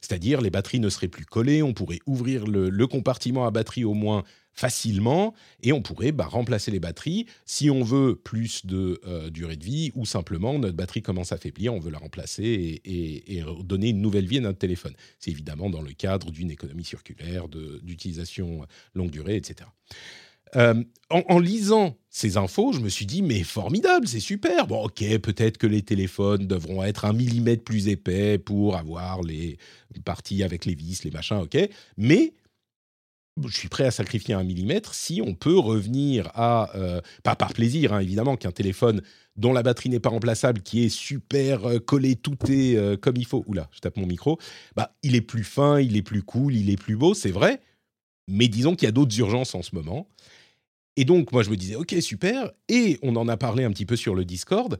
[0.00, 3.94] C'est-à-dire les batteries ne seraient plus collées, on pourrait ouvrir le, compartiment à batterie au
[3.94, 9.30] moins facilement et on pourrait bah, remplacer les batteries si on veut plus de euh,
[9.30, 13.42] durée de vie ou simplement notre batterie commence à faiblir, on veut la remplacer et,
[13.64, 14.92] donner une nouvelle vie à notre téléphone.
[15.18, 19.68] C'est évidemment dans le cadre d'une économie circulaire, d'utilisation longue durée, etc.
[20.56, 24.66] Euh, en, lisant ces infos, je me suis dit, mais formidable, c'est super.
[24.66, 29.58] Bon, ok, peut-être que les téléphones devront être un millimètre plus épais pour avoir les
[30.04, 31.56] parties avec les vis, les machins, ok.
[31.96, 32.34] Mais
[33.46, 37.52] je suis prêt à sacrifier un millimètre si on peut revenir à, euh, pas par
[37.52, 39.02] plaisir, hein, évidemment, qu'un téléphone
[39.36, 43.26] dont la batterie n'est pas remplaçable, qui est super euh, collé, tout est comme il
[43.26, 43.44] faut.
[43.46, 44.38] Oula, je tape mon micro.
[44.76, 47.60] Bah, il est plus fin, il est plus cool, il est plus beau, c'est vrai.
[48.28, 50.08] Mais disons qu'il y a d'autres urgences en ce moment.
[50.96, 52.50] Et donc, moi, je me disais, ok, super.
[52.68, 54.78] Et on en a parlé un petit peu sur le Discord.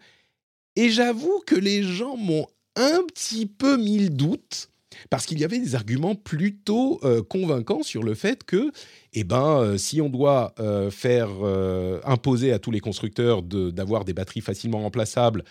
[0.76, 4.70] Et j'avoue que les gens m'ont un petit peu mis le doute
[5.10, 8.70] parce qu'il y avait des arguments plutôt euh, convaincants sur le fait que,
[9.12, 11.30] eh ben, euh, si on doit euh, faire
[12.04, 15.44] imposer à tous les constructeurs d'avoir des batteries facilement remplaçables,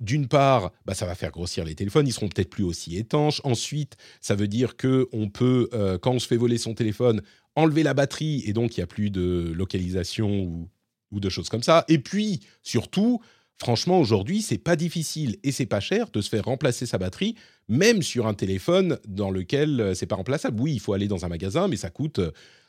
[0.00, 3.40] d'une part, bah, ça va faire grossir les téléphones, ils seront peut-être plus aussi étanches.
[3.42, 5.70] Ensuite, ça veut dire que on peut,
[6.02, 7.22] quand on se fait voler son téléphone,
[7.54, 10.68] enlever la batterie et donc il n'y a plus de localisation ou,
[11.10, 11.86] ou, de choses comme ça.
[11.88, 13.22] Et puis, surtout,
[13.58, 17.34] franchement, aujourd'hui, c'est pas difficile et c'est pas cher de se faire remplacer sa batterie,
[17.68, 20.60] même sur un téléphone dans lequel euh, c'est pas remplaçable.
[20.60, 22.20] Oui, il faut aller dans un magasin, mais ça coûte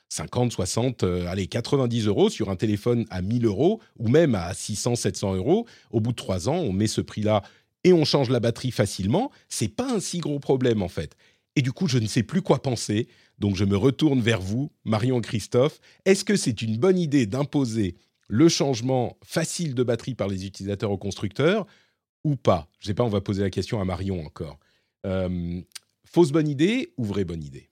[0.10, 4.54] 50, 60, euh, allez, 90 euros sur un téléphone à 1000 euros ou même à
[4.54, 5.68] 600, 700 euros.
[5.92, 7.44] Au bout de trois ans, on met ce prix-là
[7.84, 9.32] et on change la batterie facilement.
[9.50, 11.16] C'est pas un si gros problème en fait.
[11.56, 13.08] Et du coup, je ne sais plus quoi penser.
[13.40, 15.80] Donc je me retourne vers vous, Marion Christophe.
[16.06, 17.96] Est-ce que c'est une bonne idée d'imposer
[18.28, 21.66] le changement facile de batterie par les utilisateurs aux constructeurs
[22.24, 22.68] ou pas?
[22.80, 24.60] Je sais pas, on va poser la question à Marion encore.
[25.06, 25.62] Euh,
[26.06, 27.70] fausse bonne idée ou vraie bonne idée?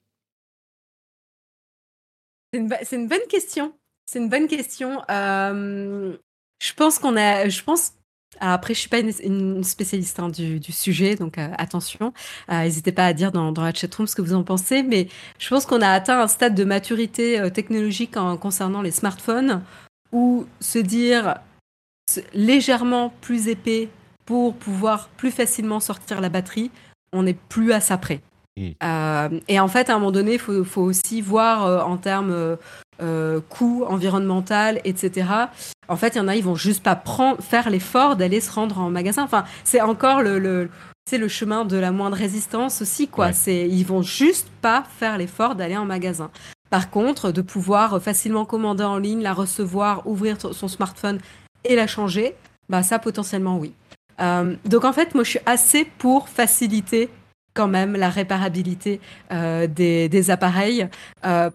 [2.53, 3.73] C'est une, bonne question.
[4.05, 5.01] C'est une bonne question.
[5.09, 6.15] Euh,
[6.59, 7.95] je pense qu'on a, je pense
[8.39, 12.13] après, je suis pas une, spécialiste hein, du, sujet, donc euh, attention.
[12.51, 15.07] Euh, n'hésitez pas à dire dans, dans la chatroom ce que vous en pensez, mais
[15.39, 19.63] je pense qu'on a atteint un stade de maturité euh, technologique en, concernant les smartphones,
[20.15, 21.35] où se dire
[22.33, 23.89] légèrement plus épais
[24.25, 26.71] pour pouvoir plus facilement sortir la batterie,
[27.13, 28.21] on n'est plus à ça près.
[28.57, 29.39] Mmh.
[29.49, 32.57] et en fait, à un moment donné, il faut, faut, aussi voir en termes
[33.01, 35.27] euh, coût environnemental, etc.
[35.89, 38.49] En fait, il y en a, ils vont juste pas prendre, faire l'effort d'aller se
[38.49, 39.23] rendre en magasin.
[39.23, 40.69] Enfin, c'est encore le,
[41.05, 43.33] c'est le chemin de la moindre résistance aussi, quoi.
[43.33, 46.31] C'est, ils vont juste pas faire l'effort d'aller en magasin.
[46.75, 51.19] Par contre, de pouvoir facilement commander en ligne, la recevoir, ouvrir son smartphone
[51.63, 52.35] et la changer,
[52.67, 53.71] bah ça potentiellement oui.
[54.19, 57.07] Euh, donc en fait, moi je suis assez pour faciliter
[57.53, 58.99] quand même la réparabilité
[59.31, 60.89] euh, des, appareils.
[61.25, 61.49] Euh,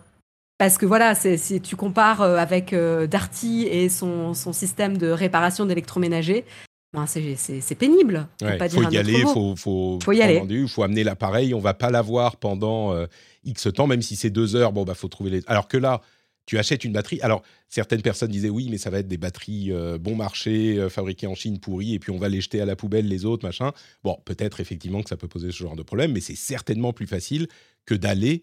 [0.57, 6.47] parce que voilà, si tu compares avec Darty et son, son, système de réparation d'électroménager,
[6.93, 8.29] ben c'est pénible.
[8.41, 10.43] Il faut y aller, faut, faut, faut, y aller.
[10.49, 13.07] Il faut amener l'appareil, on va pas l'avoir pendant euh,
[13.45, 15.43] X temps, même si c'est deux heures, bon, bah, faut trouver les.
[15.47, 16.01] Alors que là,
[16.47, 17.21] tu achètes une batterie.
[17.21, 21.37] Alors, certaines personnes disaient oui, mais ça va être des batteries bon marché, fabriquées en
[21.37, 23.71] Chine, pourries, et puis on va les jeter à la poubelle, les autres, machin.
[24.03, 27.07] Bon, peut-être effectivement que ça peut poser ce genre de problème, mais c'est certainement plus
[27.07, 27.47] facile
[27.87, 28.43] que d'aller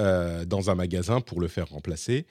[0.00, 2.24] euh, dans un magasin pour le faire remplacer.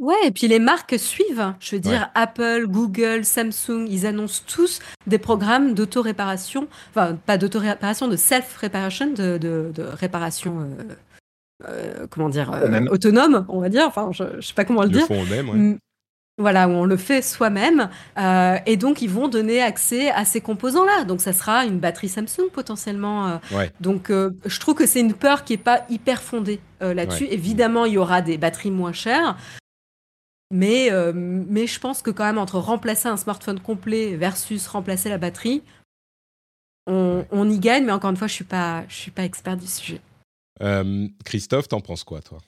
[0.00, 1.54] Ouais, et puis les marques suivent.
[1.60, 8.08] Je veux dire, Apple, Google, Samsung, ils annoncent tous des programmes d'auto-réparation, enfin, pas d'auto-réparation,
[8.08, 10.66] de self-réparation, de, de, réparation
[11.68, 12.50] euh, comment dire,
[12.90, 13.86] autonome, on va dire.
[13.86, 15.06] Enfin, je, ne sais pas comment le, dire.
[15.06, 15.78] Font eux-mêmes,
[16.40, 17.90] voilà, où on le fait soi-même.
[18.18, 21.04] Euh, et donc, ils vont donner accès à ces composants-là.
[21.04, 23.28] Donc, ça sera une batterie Samsung potentiellement.
[23.28, 23.66] Euh.
[23.80, 27.26] Donc, euh, je trouve que c'est une peur qui n'est pas hyper fondée là-dessus.
[27.30, 29.36] Évidemment, il y aura des batteries moins chères.
[30.50, 35.18] Mais, mais je pense que quand même, entre remplacer un smartphone complet versus remplacer la
[35.18, 35.62] batterie,
[36.86, 37.84] on, on y gagne.
[37.84, 40.00] Mais encore une fois, je ne suis, pas, suis pas expert du sujet.
[41.24, 42.38] Christophe, t'en penses quoi, toi?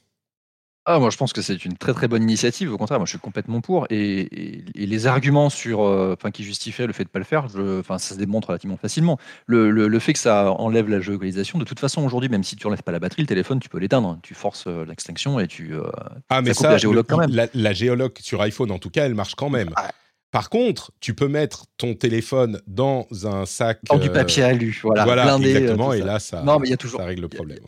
[0.85, 2.73] Ah, moi, je pense que c'est une très très bonne initiative.
[2.73, 3.87] Au contraire, moi, je suis complètement pour.
[3.91, 7.47] Et, les arguments sur, euh, enfin, qui justifiaient le fait de ne pas le faire,
[7.79, 9.19] enfin, ça se démontre relativement facilement.
[9.47, 12.83] Le, fait que ça enlève la géolocalisation, de toute façon, aujourd'hui, même si tu enlèves
[12.83, 14.19] pas la batterie, le téléphone, tu peux l'éteindre.
[14.23, 15.73] Tu forces euh, l'extinction et tu.
[15.75, 15.85] Euh,
[16.29, 17.49] ah, mais ça, la géologue quand même.
[17.55, 19.71] La, géologue sur iPhone, en tout cas, elle marche quand même.
[19.77, 19.91] Ah.
[20.33, 23.79] Par contre, tu peux mettre ton téléphone dans un sac.
[23.85, 25.05] Dans du papier alu, voilà.
[25.05, 25.93] Voilà, exactement.
[25.93, 27.61] et là, ça, non, mais y a toujours, ça règle le problème.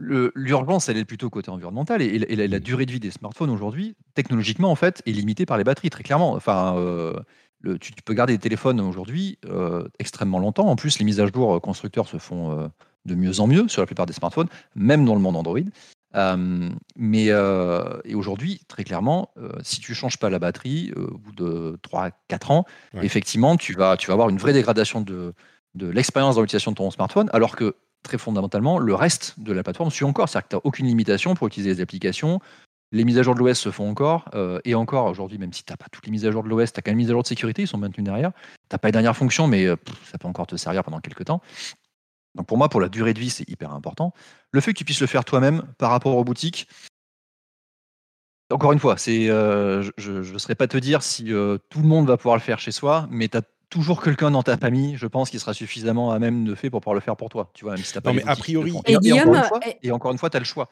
[0.00, 4.70] L'urgence, elle est plutôt côté environnemental et, la, durée de vie des smartphones aujourd'hui, technologiquement,
[4.70, 6.34] en fait, est limitée par les batteries, très clairement.
[6.34, 10.68] Enfin, euh, tu, peux garder des téléphones aujourd'hui euh, extrêmement longtemps.
[10.68, 12.70] En plus, les mises à jour euh, constructeurs se font
[13.04, 15.58] de mieux en mieux sur la plupart des smartphones, même dans le monde Android.
[16.96, 19.32] mais et aujourd'hui, très clairement,
[19.62, 22.64] si tu changes pas la batterie au bout de 3-4 ans,
[23.02, 25.34] effectivement, tu vas, tu vas avoir une vraie dégradation de,
[25.74, 29.62] de l'expérience dans l'utilisation de ton smartphone, alors que très fondamentalement, le reste de la
[29.62, 30.28] plateforme suit encore.
[30.28, 32.40] C'est-à-dire que tu n'as aucune limitation pour utiliser les applications.
[32.90, 34.30] Les mises à jour de l'OS se font encore.
[34.34, 36.48] Euh, et encore, aujourd'hui, même si tu n'as pas toutes les mises à jour de
[36.48, 38.32] l'OS, tu as quand même mises à jour de sécurité, ils sont maintenus derrière.
[38.32, 39.76] Tu n'as pas les dernières fonctions, mais euh,
[40.10, 41.42] ça peut encore te servir pendant quelques temps.
[42.34, 44.14] Donc pour moi, pour la durée de vie, c'est hyper important.
[44.52, 46.68] Le fait que tu puisses le faire toi-même par rapport aux boutiques,
[48.50, 52.16] encore une fois, euh, je ne saurais pas te dire si tout le monde va
[52.16, 55.30] pouvoir le faire chez soi, mais tu as toujours quelqu'un dans ta famille, je pense,
[55.30, 57.50] qui sera suffisamment à même de fait pour pouvoir le faire pour toi.
[57.54, 58.10] Tu vois, même si t'as pas.
[58.10, 58.74] Non, mais a priori.
[58.86, 58.96] Et,
[59.82, 60.68] et, encore une fois, tu as le choix.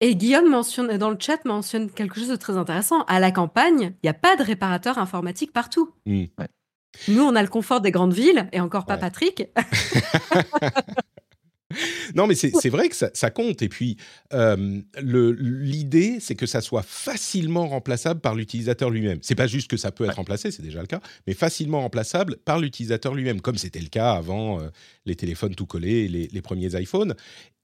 [0.00, 3.02] Et Guillaume mentionne dans le chat mentionne quelque chose de très intéressant.
[3.04, 5.90] À la campagne, il n'y a pas de réparateur informatique partout.
[6.04, 6.24] Mmh.
[7.08, 9.44] Nous, on a le confort des grandes villes, et encore pas Patrick.
[12.14, 13.62] non, mais c'est vrai que ça, compte.
[13.62, 13.96] Et puis,
[14.32, 19.18] euh, l'idée, c'est que ça soit facilement remplaçable par l'utilisateur lui-même.
[19.22, 22.36] C'est pas juste que ça peut être remplacé, c'est déjà le cas, mais facilement remplaçable
[22.44, 24.68] par l'utilisateur lui-même, comme c'était le cas avant euh,
[25.04, 27.14] les téléphones tout collés, les, les premiers iPhones.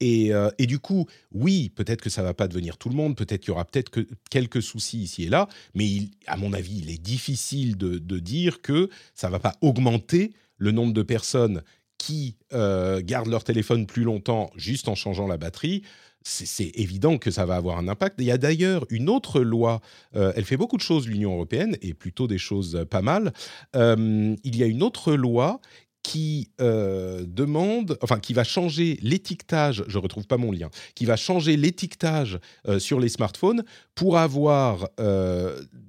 [0.00, 3.16] Et, euh, et, du coup, oui, peut-être que ça va pas devenir tout le monde,
[3.16, 5.88] peut-être qu'il y aura peut-être que quelques soucis ici et là, mais
[6.26, 10.72] à mon avis, il est difficile de, de dire que ça va pas augmenter le
[10.72, 11.62] nombre de personnes
[12.02, 15.82] qui euh, gardent leur téléphone plus longtemps juste en changeant la batterie,
[16.24, 18.16] c'est évident que ça va avoir un impact.
[18.18, 19.80] Il y a d'ailleurs une autre loi,
[20.16, 23.32] euh, elle fait beaucoup de choses, l'Union européenne, et plutôt des choses pas mal.
[23.76, 25.60] Euh, il y a une autre loi
[26.02, 31.56] qui demande, enfin qui va changer l'étiquetage, je retrouve pas mon lien, qui va changer
[31.56, 32.40] l'étiquetage
[32.80, 33.62] sur les smartphones
[33.94, 34.88] pour avoir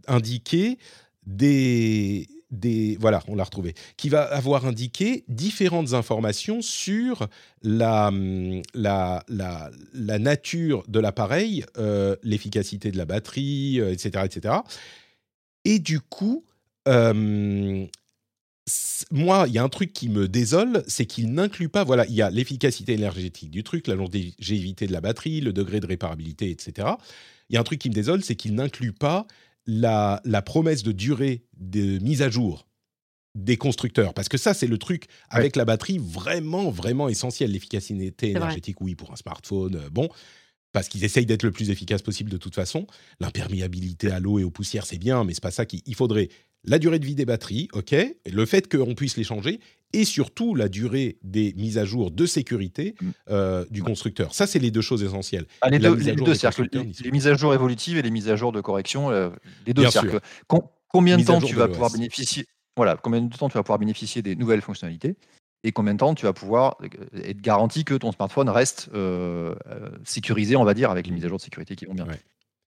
[0.07, 0.77] indiqué
[1.25, 2.27] des,
[2.99, 7.27] voilà, on l'a retrouvé, qui va avoir indiqué différentes informations sur
[7.61, 8.61] la, hum,
[9.93, 14.55] nature de l'appareil, euh, l'efficacité de la batterie, etc., euh, etc.
[15.65, 16.43] Et du coup,
[16.85, 17.87] hum,
[19.11, 22.13] moi, il y a un truc qui me désole, c'est qu'il n'inclut pas, voilà, il
[22.13, 26.49] y a l'efficacité énergétique du truc, la longévité de la batterie, le degré de réparabilité,
[26.49, 26.87] etc.
[27.49, 29.27] Il y a un truc qui me désole, c'est qu'il n'inclut pas
[29.65, 32.67] la, promesse de durée de mise à jour
[33.35, 37.51] des constructeurs Parce que ça, c'est le truc avec la batterie vraiment, vraiment essentiel.
[37.51, 40.07] L'efficacité énergétique, oui, pour un smartphone, euh, bon,
[40.71, 42.85] parce qu'ils essayent d'être le plus efficace possible de toute façon.
[43.19, 46.29] L'imperméabilité à l'eau et aux poussières, c'est bien, mais c'est pas ça qu'il faudrait.
[46.63, 47.95] La durée de vie des batteries, ok,
[48.25, 49.59] le fait qu'on puisse les changer,
[49.93, 53.09] et surtout la durée des mises à jour de sécurité mm.
[53.29, 54.33] euh, du constructeur.
[54.33, 55.45] Ça, c'est les deux choses essentielles.
[55.61, 58.51] Ah, les, deux, les, deux les, mises à jour évolutives et les mises à jour
[58.51, 59.29] de correction, euh,
[59.65, 59.83] les deux.
[59.83, 60.19] Que,
[60.87, 64.23] combien de temps tu vas pouvoir bénéficier voilà, combien de temps tu vas pouvoir bénéficier
[64.23, 65.15] des nouvelles fonctionnalités
[65.63, 68.89] et combien de temps tu vas pouvoir euh, être garanti que ton smartphone reste
[70.03, 72.07] sécurisé, on va dire, avec les mises à jour de sécurité qui vont bien.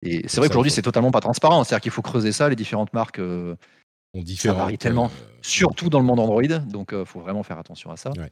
[0.01, 1.63] Et c'est vrai qu'aujourd'hui, c'est totalement pas transparent.
[1.63, 3.21] C'est-à-dire qu'il faut creuser ça, les différentes marques
[4.37, 7.57] ça varie tellement, euh, surtout dans le monde Android, donc il euh, faut vraiment faire
[7.57, 8.11] attention à ça.
[8.17, 8.31] Mais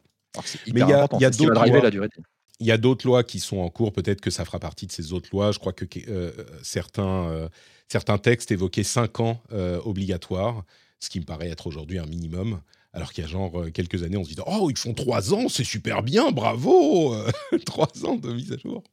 [0.67, 2.07] il y a, y a d'autres lois.
[2.61, 3.93] Il y a d'autres lois qui sont en cours.
[3.93, 5.53] Peut-être que ça fera partie de ces autres lois.
[5.53, 7.49] Je crois que euh, certains,
[7.87, 9.41] certains textes évoquaient 5 ans
[9.85, 10.63] obligatoires,
[10.99, 12.59] ce qui me paraît être aujourd'hui un minimum.
[12.91, 15.47] Alors qu'il y a genre quelques années, on se dit Oh, ils font 3 ans,
[15.47, 17.15] c'est super bien, bravo
[17.65, 18.83] 3 ans de mise à jour.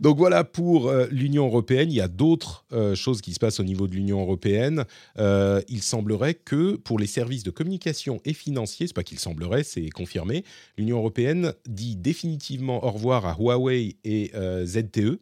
[0.00, 1.90] Donc voilà pour euh, l'Union européenne.
[1.90, 4.84] Il y a d'autres euh, choses qui se passent au niveau de l'Union européenne.
[5.18, 9.64] Euh, il semblerait que pour les services de communication et financiers, c'est pas qu'il semblerait,
[9.64, 10.44] c'est confirmé,
[10.76, 14.32] l'Union européenne dit définitivement au revoir à Huawei et
[14.64, 15.20] ZTE.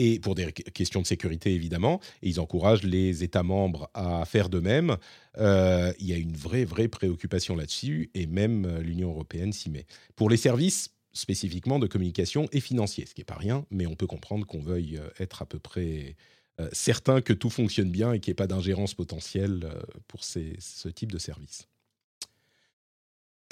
[0.00, 4.48] Et pour des questions de sécurité, évidemment, et ils encouragent les États membres à faire
[4.48, 4.96] de même.
[5.38, 9.86] il y a une vraie, vraie préoccupation là-dessus, et même l'Union européenne s'y met.
[10.16, 13.94] Pour les services, spécifiquement de communication et financier, ce qui n'est pas rien, mais on
[13.94, 16.16] peut comprendre qu'on veuille euh, être à peu près
[16.60, 20.22] euh, certain que tout fonctionne bien et qu'il n'y ait pas d'ingérence potentielle euh, pour
[20.24, 21.68] ce type de service.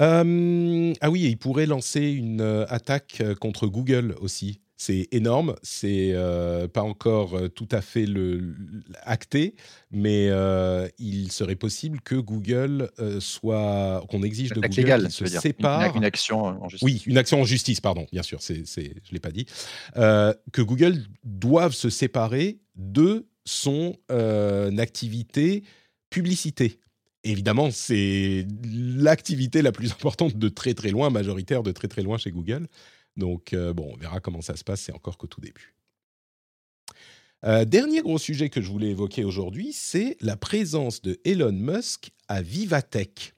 [0.00, 6.82] ah oui, il pourrait lancer une attaque contre Google aussi c'est énorme, c'est euh, pas
[6.82, 8.56] encore euh, tout à fait le,
[9.02, 9.54] acté,
[9.92, 15.96] mais euh, il serait possible que Google soit qu'on exige de Google légale, se sépare
[15.96, 16.84] une, action en justice.
[16.84, 19.46] Oui, une action en justice, pardon, bien sûr, c'est, c'est je l'ai pas dit,
[19.94, 23.96] que Google doive se séparer de son
[24.78, 25.62] activité
[26.10, 26.80] publicité.
[27.24, 32.18] Évidemment, c'est l'activité la plus importante de très très loin, majoritaire de très très loin
[32.18, 32.66] chez Google.
[33.16, 35.74] Donc, euh, bon, on verra comment ça se passe, c'est encore qu'au tout début.
[37.44, 42.12] Euh, dernier gros sujet que je voulais évoquer aujourd'hui, c'est la présence de Elon Musk
[42.28, 43.34] à Vivatech.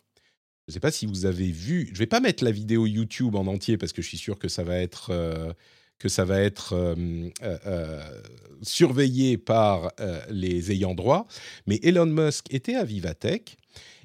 [0.67, 2.87] Je ne sais pas si vous avez vu, je ne vais pas mettre la vidéo
[2.87, 5.53] YouTube en entier parce que je suis sûr que ça va être, euh,
[5.99, 6.95] que ça va être
[8.63, 9.93] surveillé par
[10.31, 11.27] les ayants droit,
[11.67, 13.57] mais Elon Musk était à Vivatech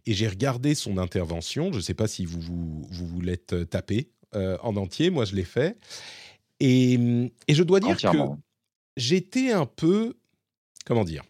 [0.05, 1.71] et j'ai regardé son intervention.
[1.71, 5.09] Je ne sais pas si vous vous, vous, l'êtes tapé euh, en entier.
[5.09, 5.77] Moi, je l'ai fait.
[6.59, 6.99] Et,
[7.47, 8.17] je dois dire que
[8.97, 10.15] j'étais un peu.
[10.85, 11.23] Comment dire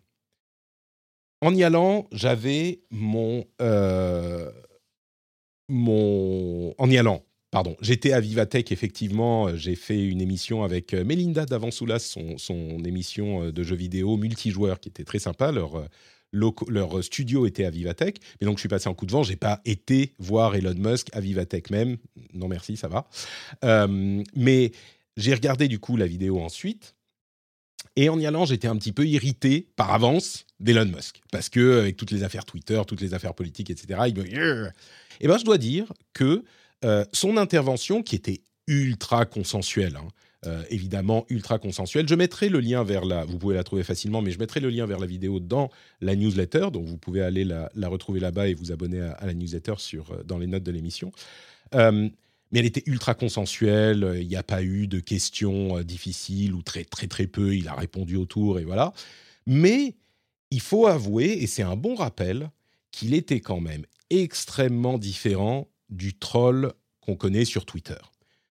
[1.41, 3.45] En y allant, j'avais mon.
[3.61, 4.51] Euh,
[5.67, 6.73] mon.
[6.77, 9.55] En y allant, pardon, j'étais à Vivatech, effectivement.
[9.55, 14.79] J'ai fait une émission avec euh, Melinda Davansoulas, son, son émission de jeux vidéo multijoueur
[14.79, 15.51] qui était très sympa.
[15.51, 15.87] Leur
[16.31, 18.19] leur studio était à Vivatech.
[18.39, 19.23] Mais donc, je suis passé en coup de vent.
[19.23, 21.97] J'ai pas été voir Elon Musk à Vivatech même.
[22.33, 23.07] Non, merci, ça va.
[23.63, 24.71] Euh, mais
[25.17, 26.95] j'ai regardé du coup la vidéo ensuite.
[27.95, 31.21] Et en y allant, j'étais un petit peu irrité par avance d'Elon Musk.
[31.31, 34.71] Parce que, avec toutes les affaires Twitter, toutes les affaires politiques, etc., il me.
[35.21, 36.43] Eh ben, je dois dire que
[36.85, 40.07] euh, son intervention, qui était ultra consensuelle, hein,
[40.45, 42.07] euh, évidemment ultra consensuel.
[42.07, 44.69] Je mettrai le lien vers la, vous pouvez la trouver facilement, mais je mettrai le
[44.69, 45.69] lien vers la vidéo dans
[45.99, 49.73] la newsletter, donc vous pouvez aller la, retrouver là-bas et vous abonner à, la newsletter
[49.77, 51.11] sur, euh, dans les notes de l'émission.
[51.75, 52.09] Euh,
[52.51, 56.83] mais elle était ultra consensuelle, il n'y a pas eu de questions difficiles ou très
[56.83, 58.93] très très peu, il a répondu autour et voilà.
[59.45, 59.95] Mais
[60.51, 62.49] il faut avouer, et c'est un bon rappel,
[62.91, 67.99] qu'il était quand même extrêmement différent du troll qu'on connaît sur Twitter.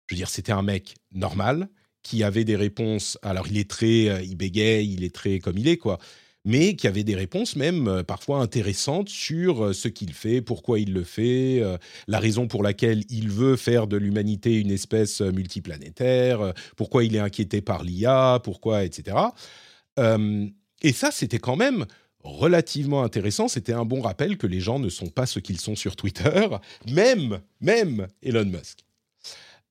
[0.07, 1.69] Je veux dire, c'était un mec normal
[2.03, 3.17] qui avait des réponses.
[3.23, 5.97] Alors, il est très, euh, il bégaye, il est très comme il est, quoi.
[6.47, 10.79] Mais qui avait des réponses même euh, parfois intéressantes sur euh, ce qu'il fait, pourquoi
[10.79, 11.63] il le fait,
[12.07, 17.19] la raison pour laquelle il veut faire de l'humanité une espèce multiplanétaire, pourquoi il est
[17.19, 19.17] inquiété par l'IA, pourquoi, etc.
[19.97, 21.85] et ça, c'était quand même
[22.25, 23.47] relativement intéressant.
[23.47, 26.47] C'était un bon rappel que les gens ne sont pas ce qu'ils sont sur Twitter,
[26.91, 28.84] même, même Elon Musk.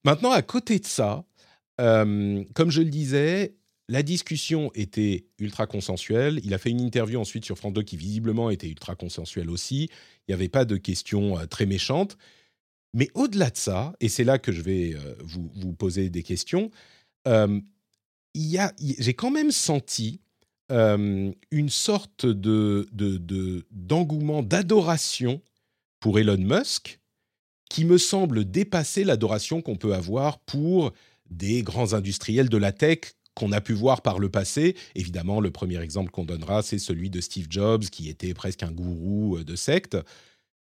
[0.04, 1.24] Maintenant, à côté de ça,
[1.78, 3.54] comme je le disais,
[3.88, 6.40] la discussion était ultra consensuelle.
[6.44, 9.90] Il a fait une interview ensuite sur France 2 qui visiblement était ultra consensuelle aussi.
[10.26, 12.16] Il n'y avait pas de questions très méchantes.
[12.94, 16.70] Mais au-delà de ça, et c'est là que je vais vous, poser des questions,
[17.26, 20.20] j'ai quand même senti
[20.70, 22.86] une sorte de,
[23.70, 25.42] d'engouement, d'adoration
[26.00, 27.00] pour Elon Musk
[27.74, 30.92] qui me semble dépasser l'adoration qu'on peut avoir pour
[31.28, 33.00] des grands industriels de la tech
[33.34, 34.76] qu'on a pu voir par le passé.
[34.94, 38.70] Évidemment, le premier exemple qu'on donnera, c'est celui de Steve Jobs, qui était presque un
[38.70, 39.96] gourou euh, de secte.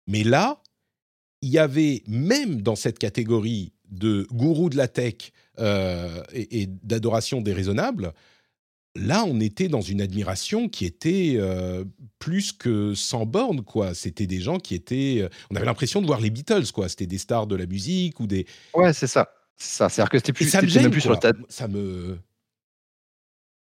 [0.06, 0.62] Mais là,
[1.42, 6.66] il y avait même dans cette catégorie de gourou de la tech euh, et, et
[6.68, 8.12] d'adoration déraisonnable,
[8.96, 11.84] là, on était dans une admiration qui était euh,
[12.18, 13.94] plus que sans borne, quoi.
[13.94, 15.18] C'était des gens qui étaient.
[15.22, 16.88] Euh, on avait l'impression de voir les Beatles, quoi.
[16.88, 18.46] C'était des stars de la musique ou des.
[18.74, 19.32] Ouais, c'est ça.
[19.56, 19.88] C'est ça.
[19.88, 20.48] C'est-à-dire que c'était plus.
[20.48, 21.38] ça me gêne, plus sur le stade.
[21.48, 22.18] Ça me.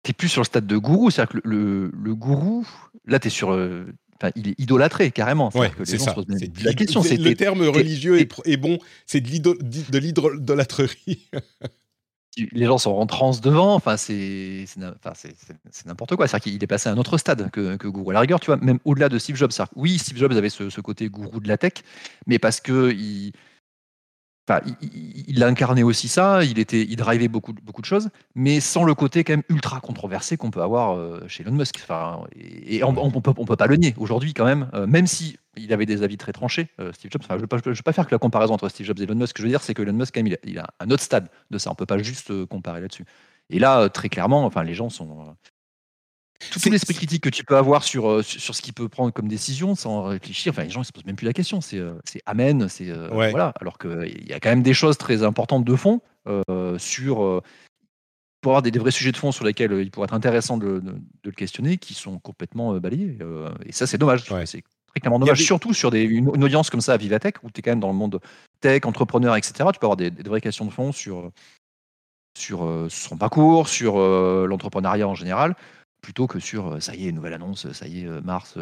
[0.02, 1.10] T'es plus sur le stade de gourou.
[1.10, 2.66] C'est-à-dire que le, le, gourou,
[3.04, 3.52] là, t'es sur.
[3.52, 3.84] Euh,
[4.16, 5.50] enfin, il est idolâtré carrément.
[5.54, 6.14] Ouais, c'est ça.
[6.62, 8.78] la question, c'est le terme religieux est, bon.
[9.06, 11.28] C'est de l'idolâtrerie.
[12.52, 13.74] les gens sont en transe devant.
[13.74, 14.66] Enfin, c'est
[15.86, 16.26] n'importe quoi.
[16.26, 18.10] C'est-à-dire qu'il est passé à un autre stade que, gourou.
[18.10, 19.52] À la rigueur, tu vois, même au-delà de Steve Jobs.
[19.76, 21.74] Oui, Steve Jobs avait ce, côté gourou de la tech,
[22.26, 23.32] mais parce que il,
[25.28, 28.94] Il, a incarné aussi ça, il était, il drivait beaucoup, de choses, mais sans le
[28.94, 31.78] côté quand même ultra controversé qu'on peut avoir euh, chez Elon Musk.
[32.34, 35.86] Et, on, on, peut, pas le nier aujourd'hui quand même, euh, même si il avait
[35.86, 37.22] des avis très tranchés, euh, Steve Jobs.
[37.28, 39.36] Je ne vais, pas faire que la comparaison entre Steve Jobs et Elon Musk.
[39.36, 41.58] Je veux dire, c'est que Elon Musk, quand même, il a, un autre stade de
[41.58, 41.70] ça.
[41.70, 43.04] On peut pas juste comparer là-dessus.
[43.50, 45.36] Et là, très clairement, enfin, les gens sont,
[46.38, 49.28] tout, l'esprit critique que tu peux avoir sur, euh, sur ce qu'il peut prendre comme
[49.28, 51.60] décision sans réfléchir, enfin, les gens ne se posent même plus la question.
[51.60, 51.94] C'est euh,
[52.26, 53.52] amen, c'est euh, voilà.
[53.60, 56.00] Alors qu'il y a quand même des choses très importantes de fond
[56.78, 57.42] sur
[58.40, 60.94] pour avoir des, vrais sujets de fond sur lesquels il pourrait être intéressant de, de,
[61.24, 63.18] le questionner, qui sont complètement balayés.
[63.66, 64.24] et ça, c'est dommage.
[64.44, 67.58] C'est très clairement dommage, surtout sur des, une, audience comme ça à Vivatech, où tu
[67.58, 68.20] es quand même dans le monde
[68.60, 69.54] tech, entrepreneur, etc.
[69.72, 71.32] Tu peux avoir des, vraies questions de fond sur,
[72.38, 73.98] sur son parcours, sur
[74.46, 75.56] l'entrepreneuriat en général
[76.00, 78.56] plutôt que sur ça y est, nouvelle annonce, ça y est, Mars,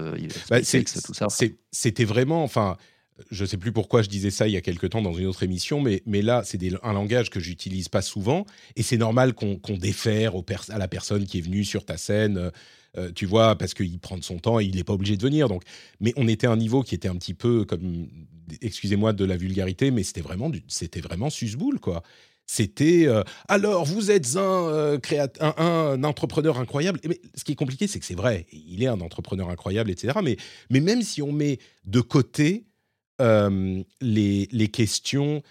[0.51, 1.27] bah, tout ça.
[1.71, 2.77] C'était vraiment, enfin,
[3.31, 5.27] je ne sais plus pourquoi je disais ça il y a quelque temps dans une
[5.27, 9.35] autre émission, mais, mais là, c'est un langage que j'utilise pas souvent, et c'est normal
[9.35, 10.33] qu'on défère
[10.69, 12.51] à la personne qui est venue sur ta scène.
[13.15, 15.49] tu vois, parce qu'il prend de son temps et il n'est pas obligé de venir.
[15.49, 15.63] Donc,
[16.01, 18.09] mais on était à un niveau qui était un petit peu comme,
[18.63, 22.03] excusez-moi de la vulgarité, mais c'était vraiment, c'était vraiment susboule quoi.
[22.47, 24.99] C'était euh, alors vous êtes un, euh,
[25.41, 27.01] un, entrepreneur incroyable.
[27.05, 30.19] Mais ce qui est compliqué, c'est que c'est vrai, il est un entrepreneur incroyable, etc.
[30.23, 30.37] Mais,
[30.71, 32.67] mais même si on met de côté
[33.21, 35.43] euh, les, les, questions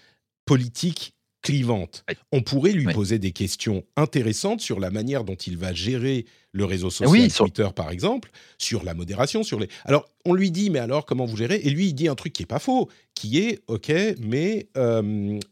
[0.46, 5.74] politiques clivantes, on pourrait lui poser des questions intéressantes sur la manière dont il va
[5.74, 9.68] gérer le réseau social Twitter, par exemple, sur la modération, sur les.
[9.84, 11.60] Alors on lui dit, mais alors comment vous gérez?
[11.62, 14.68] Et lui, il dit un truc qui est pas faux, qui est ok, mais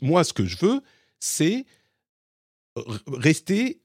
[0.00, 0.80] moi, ce que je veux
[1.24, 1.64] c'est
[3.06, 3.80] rester,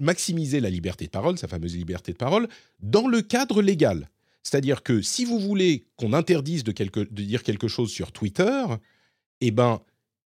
[0.00, 2.48] maximiser la liberté de parole, sa fameuse liberté de parole,
[2.80, 4.10] dans le cadre légal.
[4.42, 6.72] C'est-à-dire que si vous voulez qu'on interdise de,
[7.10, 8.64] dire quelque chose sur Twitter,
[9.40, 9.80] eh ben,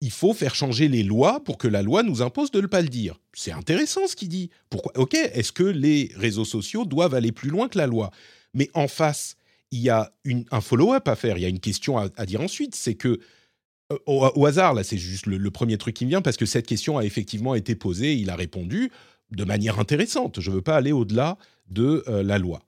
[0.02, 2.82] il faut faire changer les lois pour que la loi nous impose de ne pas
[2.82, 3.20] le dire.
[3.34, 4.50] C'est intéressant ce qu'il dit.
[4.70, 8.12] Pourquoi Ok, est-ce que les réseaux sociaux doivent aller plus loin que la loi?
[8.54, 9.38] Mais en face,
[9.72, 10.14] il y a
[10.52, 11.38] un follow-up à faire.
[11.38, 12.76] Il y a une question à dire ensuite.
[12.76, 13.20] C'est que
[14.06, 16.98] au, hasard, là, c'est juste le, premier truc qui me vient parce que cette question
[16.98, 18.16] a effectivement été posée.
[18.16, 18.92] Il a répondu
[19.32, 20.40] de manière intéressante.
[20.40, 21.38] Je ne veux pas aller au-delà
[21.70, 22.62] de euh, la loi.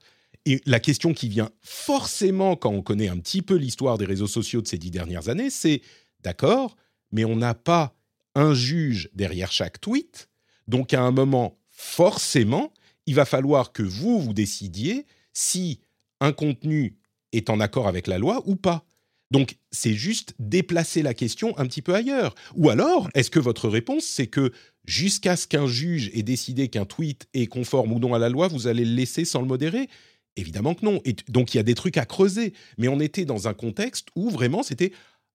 [0.46, 4.28] Et la question qui vient forcément quand on connaît un petit peu l'histoire des réseaux
[4.28, 5.82] sociaux de ces dix dernières années, c'est
[6.22, 6.76] d'accord,
[7.12, 7.94] mais on n'a pas
[8.36, 10.30] un juge derrière chaque tweet.
[10.68, 12.74] Donc à un moment, forcément,
[13.06, 15.82] il va falloir que vous, vous décidiez si
[16.22, 16.98] un contenu
[17.32, 18.86] est en accord avec la loi ou pas.
[19.32, 22.34] Donc, c'est juste déplacer la question un petit peu ailleurs.
[22.56, 24.52] Ou alors, est-ce que votre réponse, c'est que
[24.86, 28.48] jusqu'à ce qu'un juge ait décidé qu'un tweet est conforme ou non à la loi,
[28.48, 29.88] vous allez le laisser sans le modérer?
[30.36, 31.02] Évidemment que non.
[31.28, 32.54] Donc, il y a des trucs à creuser.
[32.78, 34.94] Mais on était dans un contexte où vraiment c'était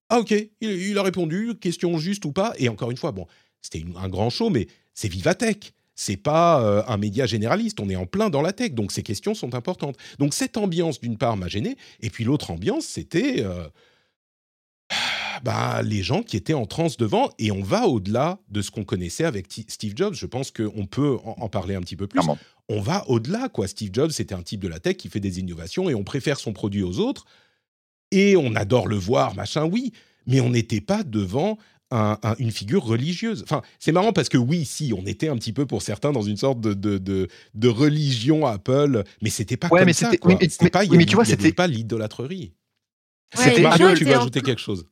[0.09, 2.53] Ah, ok, il, a répondu, question juste ou pas.
[2.59, 3.27] Et encore une fois, bon,
[3.63, 7.97] c'était un grand show, mais c'est Vivatech c'est pas euh, un média généraliste, on est
[7.97, 9.97] en plein dans la tech, donc ces questions sont importantes.
[10.19, 13.69] Donc cette ambiance, d'une part, m'a gêné, et puis l'autre ambiance, c'était euh,
[15.43, 18.85] bah, les gens qui étaient en transe devant, et on va au-delà de ce qu'on
[18.85, 20.15] connaissait avec Steve Jobs.
[20.15, 22.21] Je pense qu'on peut en, parler un petit peu plus.
[22.69, 23.69] On va au-delà, quoi.
[23.69, 26.41] Steve Jobs, c'était un type de la tech qui fait des innovations, et on préfère
[26.41, 27.27] son produit aux autres,
[28.11, 29.93] et on adore le voir, machin, oui,
[30.27, 31.59] mais on n'était pas devant
[32.39, 33.43] une figure religieuse.
[33.45, 36.23] Enfin, c'est marrant parce que oui, si, on était un petit peu pour certains dans
[36.23, 40.11] une sorte de, de, de, religion Apple, mais c'était pas comme ça.
[40.17, 40.37] Quoi.
[40.41, 42.53] Mais, pas, mais, tu vois, c'était pas l'idolâtrerie.
[43.35, 44.87] c'était Mario, tu veux ajouter quelque chose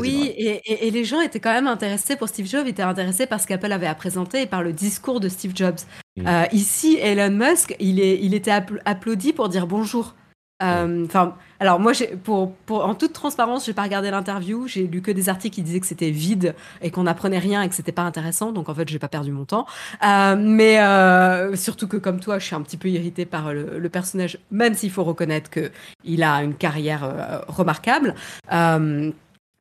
[0.00, 3.40] oui, et, et, les gens étaient quand même intéressés pour Steve Jobs, étaient intéressés par
[3.40, 5.80] ce qu'Apple avait à présenter et par le discours de Steve Jobs.
[6.16, 6.26] Mm.
[6.26, 8.52] Euh, ici, Elon Musk, il, est, il était
[8.84, 10.14] applaudi pour dire bonjour.
[10.62, 11.92] Euh, enfin, alors moi,
[12.24, 14.66] pour, pour, en toute transparence, j'ai pas regardé l'interview.
[14.66, 17.68] J'ai lu que des articles qui disaient que c'était vide et qu'on apprenait rien et
[17.68, 18.52] que c'était pas intéressant.
[18.52, 19.66] Donc en fait, j'ai pas perdu mon temps.
[20.04, 23.88] Euh, mais euh, surtout que comme toi, je suis un petit peu irritée par le,
[23.88, 25.70] personnage, même s'il faut reconnaître que
[26.04, 28.14] il a une carrière remarquable.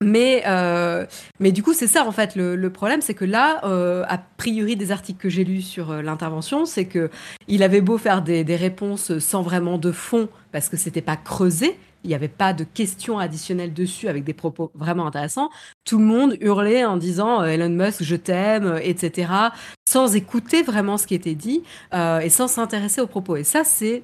[0.04, 1.08] Mais, euh,
[1.40, 4.76] mais du coup, c'est ça en fait le, problème, c'est que là, euh, a priori
[4.76, 7.10] des articles que j'ai lus sur euh, l'intervention, c'est que
[7.48, 11.80] il avait beau faire des, réponses sans vraiment de fond, parce que c'était pas creusé,
[12.04, 15.50] il n'y avait pas de questions additionnelles dessus avec des propos vraiment intéressants.
[15.84, 19.32] Tout le monde hurlait en disant Elon Musk, je t'aime, etc.,
[19.90, 23.36] sans écouter vraiment ce qui était dit et sans s'intéresser aux propos.
[23.36, 24.04] Et ça, c'est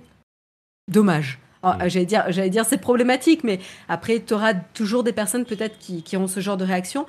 [0.90, 1.40] dommage.
[1.64, 1.90] Mm.
[1.90, 3.60] J'allais dire, j'allais dire c'est problématique, mais
[3.90, 7.06] après, tu auras toujours des personnes peut-être qui, qui, ont ce genre de réaction.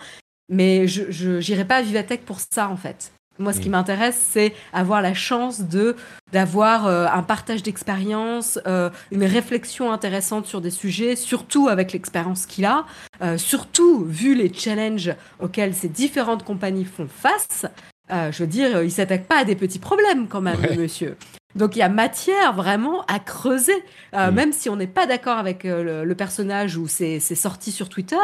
[0.48, 3.12] Mais je n'irai pas à Vivatech pour ça, en fait.
[3.38, 3.72] Moi, ce qui Mm.
[3.72, 5.96] m'intéresse, c'est avoir la chance de
[6.32, 12.46] d'avoir euh, un partage d'expérience, euh, une réflexion intéressante sur des sujets, surtout avec l'expérience
[12.46, 12.84] qu'il a,
[13.22, 17.66] euh, surtout vu les challenges auxquels ces différentes compagnies font face.
[18.12, 20.74] Euh, je veux dire, il s'attaque pas à des petits problèmes quand même, Ouais.
[20.76, 21.16] le monsieur.
[21.57, 23.72] Donc il y a matière vraiment à creuser,
[24.12, 24.34] Euh, Mm.
[24.34, 27.70] même si on n'est pas d'accord avec euh, le, le personnage ou ses, ses sorties
[27.72, 28.16] sur Twitter.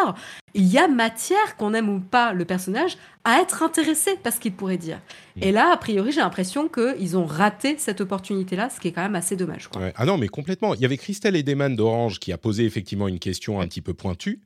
[0.54, 4.40] Il y a matière, qu'on aime ou pas le personnage, à être intéressé par ce
[4.40, 4.98] qu'il pourrait dire.
[5.36, 5.42] Mm.
[5.44, 9.02] Et là, a priori, j'ai l'impression qu'ils ont raté cette opportunité-là, ce qui est quand
[9.02, 9.68] même assez dommage.
[9.68, 9.80] Quoi.
[9.80, 9.92] Ouais.
[9.96, 10.74] Ah non, mais complètement.
[10.74, 13.94] Il y avait Christelle Edeman d'Orange qui a posé effectivement une question un petit peu
[13.94, 14.40] pointue,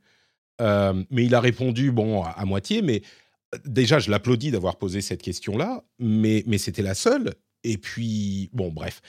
[0.61, 2.81] Euh, mais il a répondu bon à, moitié.
[2.81, 3.03] Mais
[3.65, 7.35] déjà, je l'applaudis d'avoir posé cette question-là, mais c'était la seule.
[7.65, 9.01] Et puis bon, bref.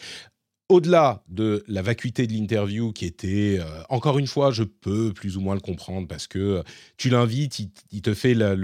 [0.68, 5.38] Au-delà de la vacuité de l'interview qui était, euh, encore une fois, je peux plus
[5.38, 6.64] ou moins le comprendre parce que euh,
[6.98, 7.60] tu l'invites,
[7.91, 8.56] il, te fait le,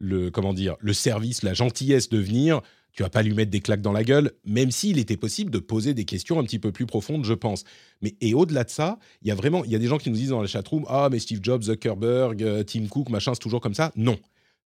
[0.00, 2.60] le- comment dire, le service, la gentillesse de venir.
[2.90, 5.58] Tu vas pas lui mettre des claques dans la gueule, même s'il était possible de
[5.58, 7.62] poser des questions un petit peu plus profondes, je pense.
[8.00, 10.10] Mais et au-delà de ça, il y a vraiment, il y a des gens qui
[10.10, 13.40] nous disent dans la chatroom, ah mais Steve Jobs, Zuckerberg, euh, Tim Cook, machin, c'est
[13.40, 13.92] toujours comme ça.
[13.96, 14.18] Non,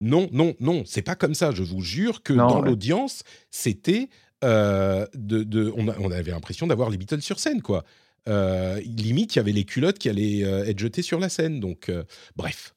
[0.01, 1.51] non, non, non, c'est pas comme ça.
[1.51, 2.69] Je vous jure que Non, dans ouais.
[2.69, 4.09] l'audience, c'était
[4.43, 7.83] euh, de, de- on, a- on avait l'impression d'avoir les Beatles sur scène, quoi.
[8.27, 11.59] Euh, limite, il y avait les culottes qui allaient euh, être jetées sur la scène.
[11.59, 12.03] Donc, euh,
[12.35, 12.73] bref.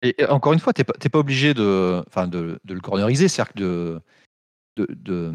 [0.00, 3.52] Et, et encore une fois, t'es pas, obligé de, enfin, de, de le corneriser, c'est-à-dire
[3.52, 4.00] que de,
[4.76, 5.34] de, de-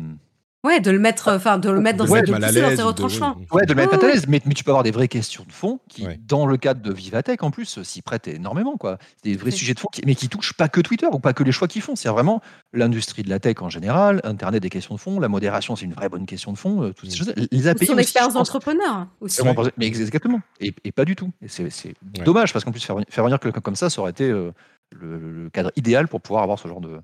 [0.65, 2.81] Ouais, de le mettre, enfin, de le mettre dans De ses de dans ses de-
[2.83, 3.35] retranchements.
[3.37, 3.45] oui.
[3.51, 4.13] ouais, de le mettre Ouais, à ouais.
[4.13, 6.17] l'aise, mais, mais tu peux avoir des vraies questions de fond qui, Ouais.
[6.25, 8.77] dans le cadre de Vivatech, en plus, s'y prêtent énormément.
[8.77, 8.97] Quoi.
[9.21, 11.33] C'est des vrais sujets de fond, qui- mais qui touchent pas que Twitter ou pas
[11.33, 11.97] que les choix qu'ils font.
[11.97, 12.41] C'est vraiment
[12.71, 15.93] l'industrie de la tech en général, Internet des questions de fond, la modération, c'est une
[15.93, 16.81] vraie bonne question de fond.
[16.83, 17.25] euh, toutes ces Mm.
[17.25, 17.33] choses.
[17.51, 19.41] Les Ou API son aussi, expérience d'entrepreneur aussi.
[19.77, 20.39] Mais exactement.
[20.61, 21.29] Et, et pas du tout.
[21.41, 21.93] Et c'est Ouais.
[22.23, 24.51] dommage parce qu'en plus, faire, faire venir quelqu'un comme ça, ça aurait été euh,
[24.97, 26.99] le, le cadre idéal pour pouvoir avoir ce genre de,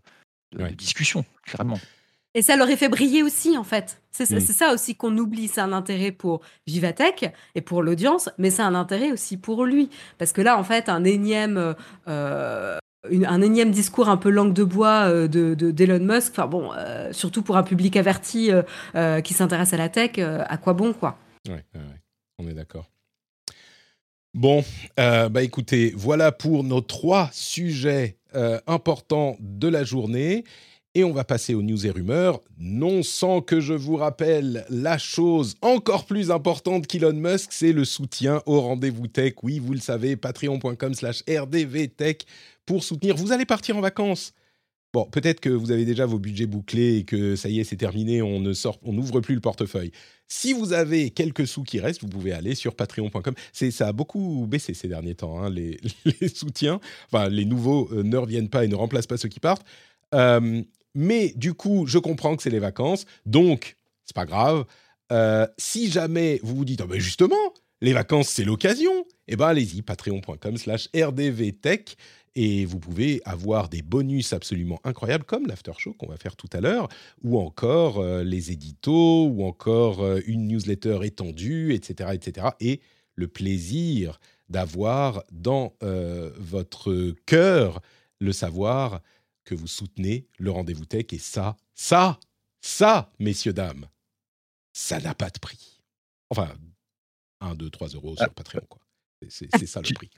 [0.54, 0.70] de- Ouais.
[0.70, 1.78] de discussion, clairement.
[2.36, 4.02] Et ça l'aurait fait briller aussi, en fait.
[4.12, 4.40] C'est ça- Mm.
[4.42, 5.48] c'est ça aussi qu'on oublie.
[5.48, 9.90] C'est un intérêt pour Vivatech et pour l'audience, mais c'est un intérêt aussi pour lui.
[10.18, 11.76] Parce que là, en fait, un énième,
[12.08, 12.78] euh,
[13.10, 16.48] une- un énième discours un peu langue de bois euh, de de- d'Elon Musk, enfin
[16.48, 18.62] bon, euh, surtout pour un public averti euh,
[18.96, 21.18] euh, qui s'intéresse à la tech, euh, à quoi bon, quoi?
[21.48, 22.02] Ouais, ouais, ouais.
[22.40, 22.90] on est d'accord.
[24.36, 24.64] Bon,
[25.00, 30.44] euh, bah écoutez, voilà pour nos trois sujets euh, importants de la journée.
[31.00, 34.98] Et on va passer aux news et rumeurs, non sans que je vous rappelle la
[34.98, 39.36] chose encore plus importante qu'Elon Musk, c'est le soutien au rendez-vous tech.
[39.42, 42.26] Oui, vous le savez, patreon.com slash rdvtech
[42.66, 43.16] pour soutenir.
[43.16, 44.34] Vous allez partir en vacances
[44.92, 47.78] Bon, peut-être que vous avez déjà vos budgets bouclés et que ça y est, c'est
[47.78, 49.94] terminé, on ne sort, on n'ouvre plus le portefeuille.
[50.28, 53.36] Si vous avez quelques sous qui restent, vous pouvez aller sur patreon.com.
[53.54, 55.80] C'est, ça a beaucoup baissé ces derniers temps, hein, les,
[56.20, 56.82] les soutiens.
[57.10, 59.66] Enfin, les nouveaux euh, ne reviennent pas et ne remplacent pas ceux qui partent.
[60.14, 60.62] Euh,
[60.96, 63.76] mais du coup, je comprends que c'est les vacances, donc
[64.06, 64.66] c'est pas grave.
[65.12, 69.48] Euh, si jamais vous vous dites, Ah ben justement, les vacances c'est l'occasion, eh ben
[69.48, 71.96] allez-y, patreon.com/slash rdvtech
[72.36, 76.50] et vous pouvez avoir des bonus absolument incroyables comme l'after show qu'on va faire tout
[76.54, 76.88] à l'heure,
[77.24, 82.48] ou encore euh, les éditos, ou encore euh, une newsletter étendue, etc., etc.
[82.60, 82.82] Et
[83.16, 87.82] le plaisir d'avoir dans votre cœur
[88.20, 89.02] le savoir
[89.50, 91.06] que vous soutenez le rendez-vous tech.
[91.12, 92.20] Et ça, ça,
[92.62, 93.86] ça, messieurs, dames,
[94.74, 95.82] ça n'a pas de prix.
[96.30, 96.50] Enfin,
[97.42, 98.80] 1, 2, 3 euros sur Patreon, quoi.
[99.22, 100.10] C'est- C'est c'est ça le prix.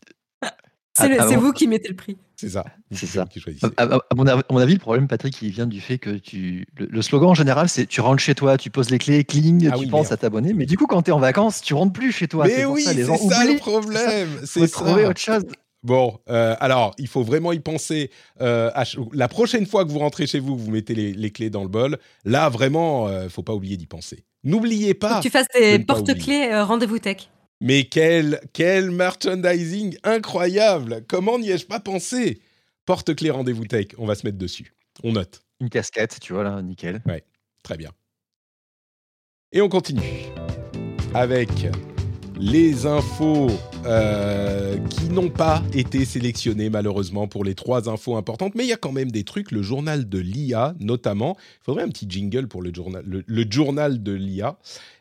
[0.97, 1.43] C'est le- Ah, c'est bon.
[1.43, 2.17] vous qui mettez le prix.
[2.36, 2.65] C'est ça.
[2.91, 3.25] C'est vous ça.
[3.25, 3.65] qui choisissez.
[3.77, 5.97] À, à- à mon, av- à mon avis, le problème, Patrick, il vient du fait
[5.97, 6.67] que tu.
[6.75, 9.69] Le, le slogan en général, c'est tu rentres chez toi, tu poses les clés, cling,
[9.71, 10.13] Ah tu oui, penses merde.
[10.13, 10.53] à t'abonner.
[10.53, 12.45] Mais du coup, quand tu es en vacances, tu rentres plus chez toi.
[12.45, 14.27] Mais oui, ça, les c'est gens ça le problème.
[14.39, 15.09] Faut C'est trouver ça.
[15.09, 15.43] autre chose.
[15.84, 18.11] Bon, euh, alors, il faut vraiment y penser.
[18.39, 21.32] euh, à la prochaine fois que vous rentrez chez vous, que vous mettez les, les
[21.32, 21.97] clés dans le bol.
[22.23, 24.23] Là, vraiment, euh, faut pas oublier d'y penser.
[24.43, 25.17] N'oubliez Faut pas.
[25.17, 27.29] que tu fasses pas porte-clés euh, rendez-vous tech.
[27.61, 32.41] Mais quel, quel merchandising incroyable Comment n'y ai-je pas pensé
[32.86, 34.73] Porte-clés rendez-vous tech, on va se mettre dessus.
[35.03, 35.41] On note.
[35.59, 37.01] Une casquette, tu vois, là, nickel.
[37.63, 37.89] Très bien.
[39.51, 40.01] Et on continue
[41.13, 41.49] avec
[42.42, 43.50] les infos
[43.86, 48.74] euh, qui n'ont pas été sélectionnées malheureusement pour les trois infos importantes, mais il y
[48.74, 49.52] a quand même des trucs.
[49.52, 51.38] Le journal de l'IA notamment.
[51.39, 54.58] Il faudrait un petit jingle pour le journal, le, journal de l'IA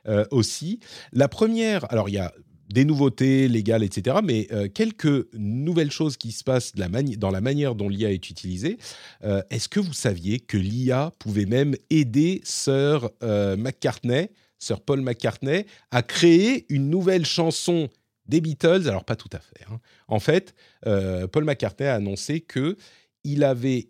[0.06, 0.80] euh, aussi.
[1.14, 2.32] La première, alors il y a
[2.68, 7.30] des nouveautés légales, etc., mais euh, quelques nouvelles choses qui se passent de la dans
[7.30, 8.76] la manière dont l'IA est utilisée.
[9.22, 14.30] Est-ce que vous saviez que l'IA pouvait même aider Sir McCartney,
[14.60, 17.88] Sir Paul McCartney, à créer une nouvelle chanson
[18.26, 19.64] des Beatles Alors pas tout à fait.
[19.70, 19.80] hein.
[20.06, 20.54] En fait,
[20.86, 22.76] euh, Paul McCartney a annoncé que
[23.24, 23.88] il avait,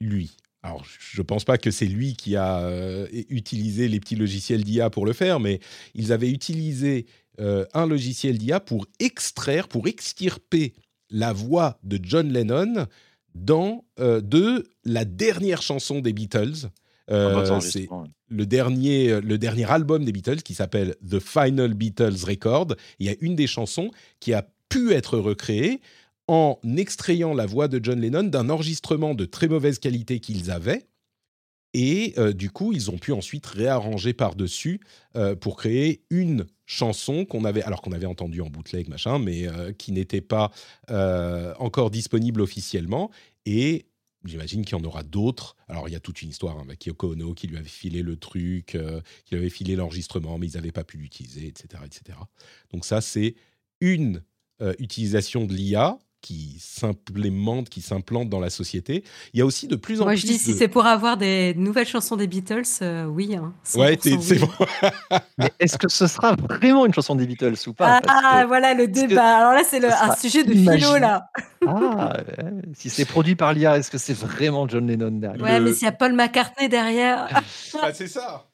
[0.00, 4.16] lui, alors je ne pense pas que c'est lui qui a euh, utilisé les petits
[4.16, 5.58] logiciels d'IA pour le faire, mais
[5.94, 7.06] ils avaient utilisé
[7.40, 10.74] euh, un logiciel d'IA pour extraire, pour extirper
[11.10, 12.86] la voix de John Lennon
[13.34, 16.70] dans de la dernière chanson des Beatles.
[17.60, 17.88] C'est
[18.28, 22.74] le dernier, le dernier album des Beatles qui s'appelle The Final Beatles Record.
[22.98, 23.90] Il y a une des chansons
[24.20, 25.80] qui a pu être recréée
[26.26, 30.86] en extrayant la voix de John Lennon d'un enregistrement de très mauvaise qualité qu'ils avaient.
[31.74, 34.80] Et euh, du coup, ils ont pu ensuite réarranger par-dessus
[35.16, 39.46] euh, pour créer une chanson qu'on avait, alors qu'on avait entendue en bootleg, machin, mais
[39.46, 40.50] euh, qui n'était pas
[41.58, 43.10] encore disponible officiellement.
[43.44, 43.86] Et
[44.24, 45.56] j'imagine qu'il y en aura d'autres.
[45.68, 48.02] Alors, il y a toute une histoire hein, avec Yoko Ono qui lui avait filé
[48.02, 48.76] le truc,
[49.24, 52.18] qui lui avait filé l'enregistrement, mais ils n'avaient pas pu l'utiliser, etc., etc.
[52.70, 53.34] Donc ça, c'est
[53.80, 54.22] une
[54.78, 59.04] utilisation de l'IA qui s'implémentent, qui s'implantent dans la société.
[59.32, 60.26] Il y a aussi de plus en Moi, plus.
[60.26, 63.36] Moi, je dis, si c'est pour avoir des nouvelles chansons des Beatles, euh, oui.
[63.36, 64.48] Hein, ouais, c'est bon.
[65.38, 68.00] Mais est-ce que ce sera vraiment une chanson des Beatles ou pas?
[68.08, 69.38] Ah, voilà le débat.
[69.38, 71.30] Alors là, c'est un sujet de philo, là.
[71.66, 72.16] Ah,
[72.74, 75.42] si c'est produit par l'IA, est-ce que c'est vraiment John Lennon derrière?
[75.42, 77.28] Ouais, mais s'il y a Paul McCartney derrière.
[77.80, 78.47] ah, c'est ça.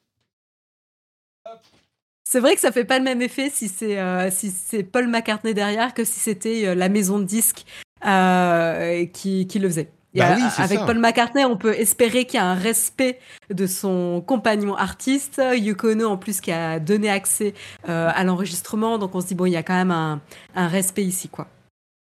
[2.27, 5.07] C'est vrai que ça fait pas le même effet si c'est euh, si c'est Paul
[5.07, 7.65] McCartney derrière que si c'était euh, la maison de disques
[8.05, 9.91] euh, qui, qui, le faisait.
[10.15, 10.85] Bah oui, avec ça.
[10.85, 13.19] Paul McCartney, on peut espérer qu'il y a un respect
[13.53, 15.41] de son compagnon artiste.
[15.55, 17.53] Yoko Ono, en plus, qui a donné accès
[17.83, 18.97] à l'enregistrement.
[18.97, 20.21] Donc, on se dit, bon, il y a quand même un,
[20.55, 21.49] un respect ici, quoi.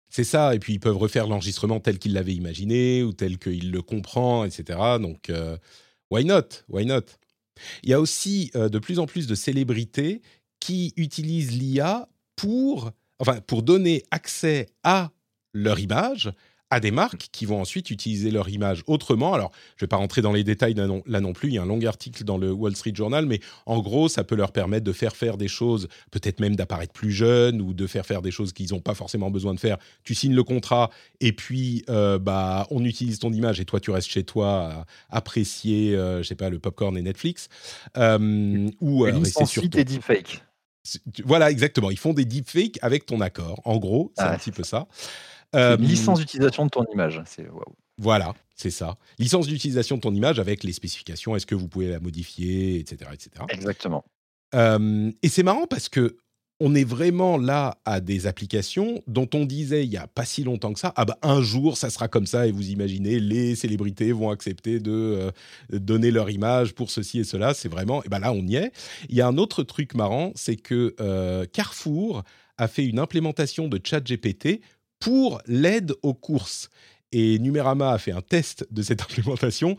[0.09, 3.71] C'est ça, et puis ils peuvent refaire l'enregistrement tel qu'il l'avait imaginé ou tel qu'il
[3.71, 4.77] le comprend, etc.
[4.99, 5.31] Donc,
[6.09, 6.65] why not?
[6.67, 7.03] Why not?
[7.83, 10.21] Il y a aussi euh, de plus en plus de célébrités
[10.59, 12.91] qui utilisent l'IA pour,
[13.47, 15.11] pour donner accès à
[15.53, 16.31] leur image
[16.71, 19.33] à des marques qui vont ensuite utiliser leur image autrement.
[19.33, 21.55] Alors, je ne vais pas rentrer dans les détails là non, là non, plus, il
[21.55, 24.35] y a un long article dans le Wall Street Journal, mais en gros, ça peut
[24.35, 28.05] leur permettre de faire faire des choses, peut-être même d'apparaître plus jeunes ou de faire
[28.05, 29.77] faire des choses qu'ils n'ont pas forcément besoin de faire.
[30.03, 33.91] Tu signes le contrat et puis euh, bah, on utilise ton image et toi, tu
[33.91, 37.49] restes chez toi à apprécier, euh, je sais pas, le popcorn et Netflix.
[37.97, 39.81] Euh, ou euh, rester sur ton...
[39.81, 40.41] deepfakes.
[41.25, 41.91] Voilà, exactement.
[41.91, 43.61] Ils font des deepfakes avec ton accord.
[43.65, 44.87] En gros, c'est ah, un petit peu ça.
[45.55, 47.21] Euh, licence d'utilisation de ton image.
[47.25, 47.45] C'est
[47.97, 48.97] Voilà, c'est ça.
[49.19, 51.35] Licence d'utilisation de ton image avec les spécifications.
[51.35, 53.45] Est-ce que vous pouvez la modifier, etc., etc.
[53.49, 54.05] Exactement.
[54.55, 56.17] Euh, et c'est marrant parce que
[56.63, 60.43] on est vraiment là à des applications dont on disait il y a pas si
[60.43, 63.55] longtemps que ça, ah bah un jour ça sera comme ça et vous imaginez les
[63.55, 65.31] célébrités vont accepter de euh,
[65.71, 67.55] donner leur image pour ceci et cela.
[67.55, 68.71] C'est vraiment, et ben là on y est.
[69.09, 72.23] Il y a un autre truc marrant, c'est que euh, Carrefour
[72.59, 74.61] a fait une implémentation de ChatGPT
[75.01, 76.69] pour l'aide aux courses.
[77.11, 79.75] Et Numérama a fait un test de cette implémentation.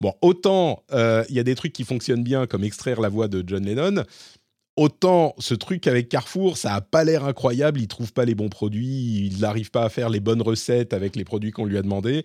[0.00, 3.44] Bon, autant il y a des trucs qui fonctionnent bien, comme extraire la voix de
[3.46, 4.04] John Lennon,
[4.76, 8.48] autant ce truc avec Carrefour, ça a pas l'air incroyable, il trouve pas les bons
[8.48, 11.82] produits, il n'arrive pas à faire les bonnes recettes avec les produits qu'on lui a
[11.82, 12.24] demandé.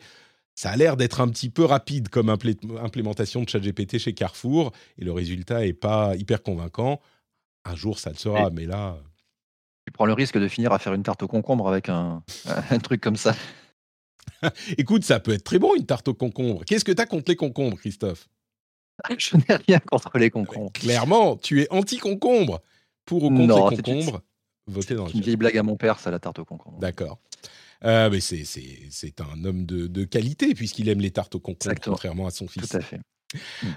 [0.53, 5.05] Ça a l'air d'être un petit peu rapide comme implémentation de ChatGPT chez Carrefour, et
[5.05, 6.99] le résultat est pas hyper convaincant.
[7.63, 8.97] Un jour, ça le sera, mais là
[9.85, 12.23] tu prends le risque de finir à faire une tarte au concombre avec un,
[12.69, 13.35] un truc comme ça.
[14.77, 16.63] Écoute, ça peut être très bon une tarte au concombre.
[16.65, 18.29] Qu'est-ce que tu as contre les concombres, Christophe?
[19.17, 20.71] Je n'ai rien contre les concombres.
[20.73, 22.61] clairement, tu es anti-concombre.
[23.05, 24.21] Pour ou contre les concombres,
[24.67, 26.77] votez dans le une vieille blague à mon père, ça la tarte au concombre.
[26.79, 27.19] D'accord.
[27.83, 32.27] Euh, mais c'est un homme de, de qualité puisqu'il aime les tartes au concombre, contrairement
[32.27, 32.69] à son fils.
[32.69, 32.99] Tout à fait.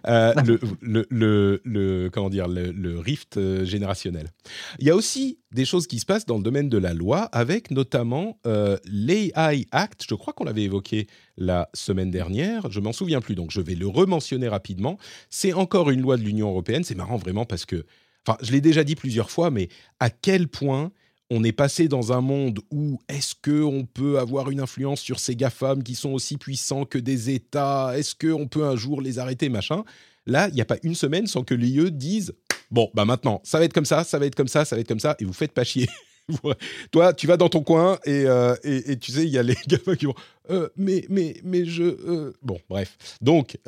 [0.07, 0.33] Euh,
[0.81, 4.31] le, le, le, comment dire, le, rift euh, générationnel.
[4.79, 7.23] Il y a aussi des choses qui se passent dans le domaine de la loi,
[7.33, 10.05] avec notamment euh, l'AI Act.
[10.09, 12.71] Je crois qu'on l'avait évoqué la semaine dernière.
[12.71, 14.99] Je m'en souviens plus, donc je vais le rementionner rapidement.
[15.31, 16.85] C'est encore une loi de l'Union européenne.
[16.85, 17.85] C'est marrant vraiment parce que,
[18.27, 19.69] enfin, je l'ai déjà dit plusieurs fois, mais
[20.01, 20.91] à quel point
[21.31, 25.37] on est passé dans un monde où est-ce qu'on peut avoir une influence sur ces
[25.37, 27.93] GAFAM qui sont aussi puissants que des États?
[27.97, 29.85] Est-ce qu'on peut un jour les arrêter, machin?
[30.27, 32.35] Là, il n'y a pas une semaine sans que l'IE dise
[32.71, 34.81] Bon, bah maintenant, ça va être comme ça, ça va être comme ça, ça va
[34.81, 35.89] être comme ça, et vous faites pas chier.
[36.91, 38.55] Toi, tu vas dans ton coin et, euh,
[39.01, 40.15] tu sais, il y a les GAFAM qui vont
[40.51, 41.83] euh, mais, mais, mais je.
[41.83, 42.97] Euh, bon, bref.
[43.21, 43.59] Donc,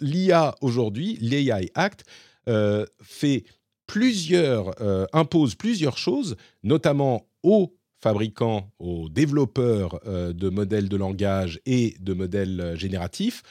[0.00, 2.04] l'IA aujourd'hui, l'AI Act,
[3.02, 3.44] fait
[3.86, 11.60] plusieurs, euh, impose plusieurs choses, notamment aux fabricants, aux développeurs euh, de modèles de langage
[11.66, 13.42] et de modèles euh, génératifs,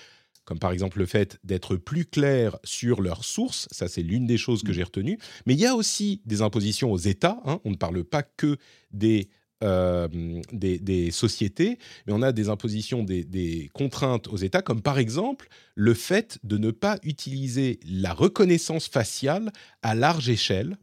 [0.43, 4.37] comme par exemple le fait d'être plus clair sur leurs sources, ça c'est l'une des
[4.37, 4.73] choses que mmh.
[4.73, 7.59] j'ai retenues, mais il y a aussi des impositions aux États, hein.
[7.63, 8.57] on ne parle pas que
[8.91, 9.29] des
[9.61, 15.93] des, sociétés, mais on a des impositions, des, contraintes aux États, comme par exemple le
[15.93, 19.51] fait de ne pas utiliser la reconnaissance faciale
[19.81, 20.77] à large échelle.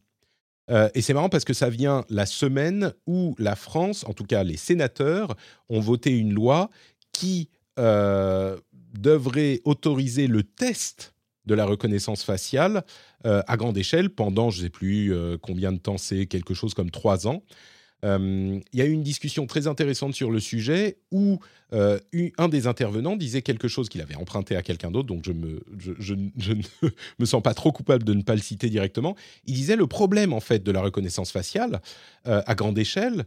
[0.94, 4.44] et c'est marrant parce que ça vient la semaine où la France, en tout cas
[4.44, 5.36] les sénateurs,
[5.68, 6.70] ont voté une loi
[7.12, 11.14] qui devrait autoriser le test
[11.48, 12.84] de la reconnaissance faciale
[13.26, 16.54] euh, à grande échelle pendant, je ne sais plus euh, combien de temps c'est, quelque
[16.54, 17.42] chose comme trois ans.
[18.04, 21.40] Euh, il y a eu une discussion très intéressante sur le sujet où
[21.72, 25.60] un des intervenants disait quelque chose qu'il avait emprunté à quelqu'un d'autre, donc je, me,
[25.76, 26.30] je, ne
[27.18, 29.16] me sens pas trop coupable de ne pas le citer directement.
[29.44, 31.82] Il disait le problème en fait de la reconnaissance faciale
[32.24, 33.26] à grande échelle,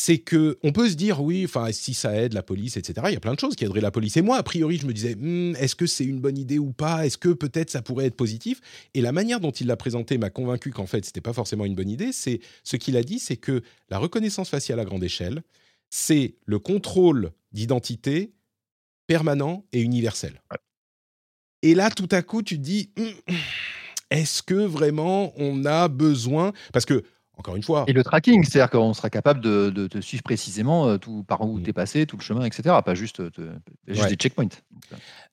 [0.00, 3.08] c'est que on peut se dire oui, enfin si ça aide la police, etc.
[3.10, 4.16] Il y a plein de choses qui aideraient la police.
[4.16, 6.70] Et moi, a priori, je me disais, hmm, est-ce que c'est une bonne idée ou
[6.70, 7.04] pas?
[7.04, 8.60] Est-ce que peut-être ça pourrait être positif?
[8.94, 11.74] Et la manière dont il l'a présenté m'a convaincu qu'en fait, c'était pas forcément une
[11.74, 12.12] bonne idée.
[12.12, 15.42] C'est ce qu'il a dit, c'est que la reconnaissance faciale à grande échelle,
[15.90, 18.30] c'est le contrôle d'identité
[19.08, 20.40] permanent et universel.
[21.62, 23.34] Et là, tout à coup, tu te dis, hmm,
[24.12, 26.52] est-ce que vraiment on a besoin?
[26.72, 27.02] Parce que
[27.38, 27.84] encore une fois.
[27.86, 31.58] Et le tracking, c'est-à-dire qu'on sera capable de, te suivre précisément euh, tout, par où
[31.58, 31.62] mmh.
[31.62, 32.74] tu es passé, tout le chemin, etc.
[32.84, 33.22] Pas juste,
[33.86, 34.48] juste des checkpoints.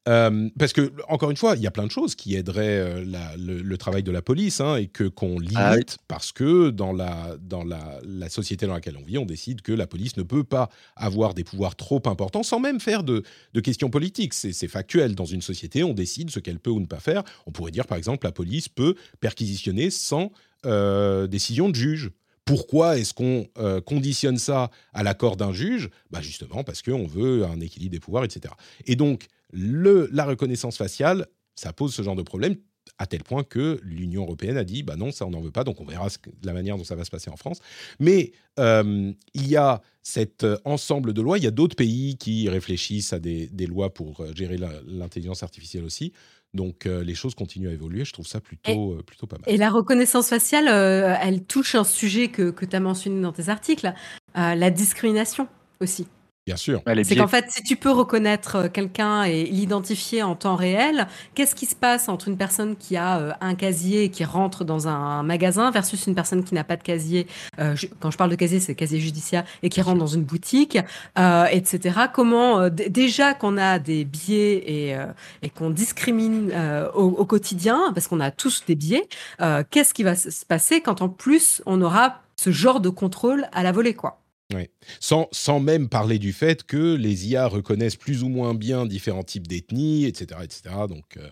[0.08, 3.34] Euh, parce que, encore une fois, il y a plein de choses qui aideraient euh,
[3.38, 7.36] le, travail de la police hein, et que qu'on ah limite parce que dans, la,
[7.42, 10.44] dans la, la, société dans laquelle on vit, on décide que la police ne peut
[10.44, 14.36] pas avoir des pouvoirs trop importants sans même faire de, de questions politiques.
[14.36, 15.16] C'est factuel.
[15.16, 17.24] Dans une société, on décide ce qu'elle peut ou ne pas faire.
[17.48, 20.32] On pourrait dire, par exemple, la police peut perquisitionner sans
[20.66, 22.12] euh, décision de juge.
[22.46, 25.90] Pourquoi est-ce qu'on euh, conditionne ça à l'accord d'un juge?
[26.12, 28.54] Bah Justement parce qu'on veut un équilibre des pouvoirs, etc.
[28.86, 32.56] Et donc, le, la reconnaissance faciale, ça pose ce genre de problème
[33.00, 35.64] à tel point que l'Union européenne a dit bah non ça on n'en veut pas
[35.64, 36.08] donc on verra
[36.44, 37.60] la manière dont ça va se passer en France
[38.00, 42.48] mais euh, il y a cet ensemble de lois il y a d'autres pays qui
[42.48, 46.14] réfléchissent à des, des lois pour gérer l'intelligence artificielle aussi
[46.56, 49.54] donc euh, les choses continuent à évoluer, je trouve ça plutôt, euh, plutôt pas mal.
[49.54, 53.34] Et la reconnaissance faciale, euh, elle touche un sujet que, que tu as mentionné dans
[53.34, 53.94] tes articles,
[54.34, 55.48] la discrimination
[55.80, 56.08] aussi.
[56.46, 56.84] Bien sûr.
[57.04, 61.56] C'est qu'en fait, si tu peux reconnaître euh, quelqu'un et l'identifier en temps réel, qu'est-ce
[61.56, 64.88] qui se passe entre une personne qui a euh, un casier et qui rentre dans
[64.88, 67.26] un magasin versus une personne qui n'a pas de casier
[67.60, 70.78] euh, Quand je parle de casier, c'est casier judiciaire et qui rentre dans une boutique,
[71.16, 72.00] etc.
[72.14, 74.96] Comment déjà qu'on a des biais et,
[75.42, 76.52] et qu'on discrimine
[76.94, 79.08] au, au, quotidien parce qu'on a tous des biais,
[79.72, 83.64] qu'est-ce qui va se passer quand en plus on aura ce genre de contrôle à
[83.64, 84.25] la volée, quoi?
[84.54, 84.70] Oui.
[85.00, 89.24] Sans, sans, même parler du fait que les IA reconnaissent plus ou moins bien différents
[89.24, 90.76] types d'ethnies, etc., etc.
[90.88, 91.28] Donc, euh,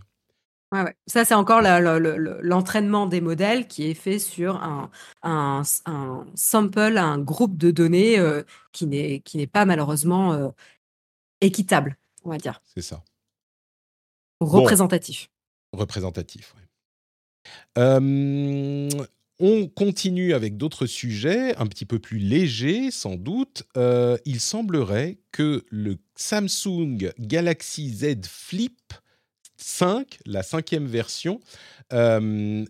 [0.71, 0.95] ouais, ouais.
[1.05, 4.89] Ça, c'est encore l'entraînement des modèles qui est fait sur un,
[5.21, 8.41] un, un sample, un groupe de données euh,
[8.71, 10.49] qui n'est pas malheureusement euh,
[11.41, 12.61] équitable, on va dire.
[12.73, 13.03] C'est ça.
[14.39, 15.29] représentatif.
[15.71, 16.63] représentatif, oui.
[19.39, 23.63] On continue avec d'autres sujets, un petit peu plus légers sans doute.
[23.77, 28.93] Euh, il semblerait que le Samsung Galaxy Z Flip
[29.57, 31.39] 5, la cinquième version,
[31.93, 32.63] euh,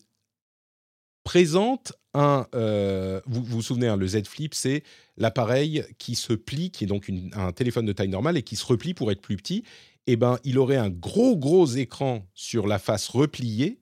[1.26, 2.48] présente un...
[2.56, 4.84] Euh, vous, vous souvenez, hein, le Z Flip, c'est
[5.18, 8.66] l'appareil qui se plie, qui est donc un téléphone de taille normale et qui se
[8.66, 9.64] replie pour être plus petit.
[10.08, 13.80] Eh ben, il aurait un gros gros écran sur la face repliée,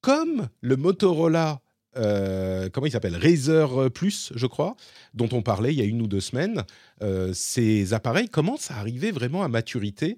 [0.00, 1.61] comme le Motorola
[1.96, 3.16] euh, comment il s'appelle?
[3.16, 4.76] Razer Plus, je crois,
[5.14, 6.64] dont on parlait il y a une ou deux semaines.
[7.02, 10.16] Euh, ces appareils commencent à arriver vraiment à maturité.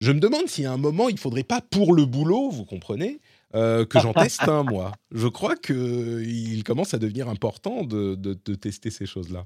[0.00, 2.64] Je me demande si à un moment, il ne faudrait pas, pour le boulot, vous
[2.64, 3.20] comprenez,
[3.54, 4.92] euh, que j'en teste un, moi.
[5.12, 9.44] Je crois qu'il commence à devenir important de, tester ces choses-là.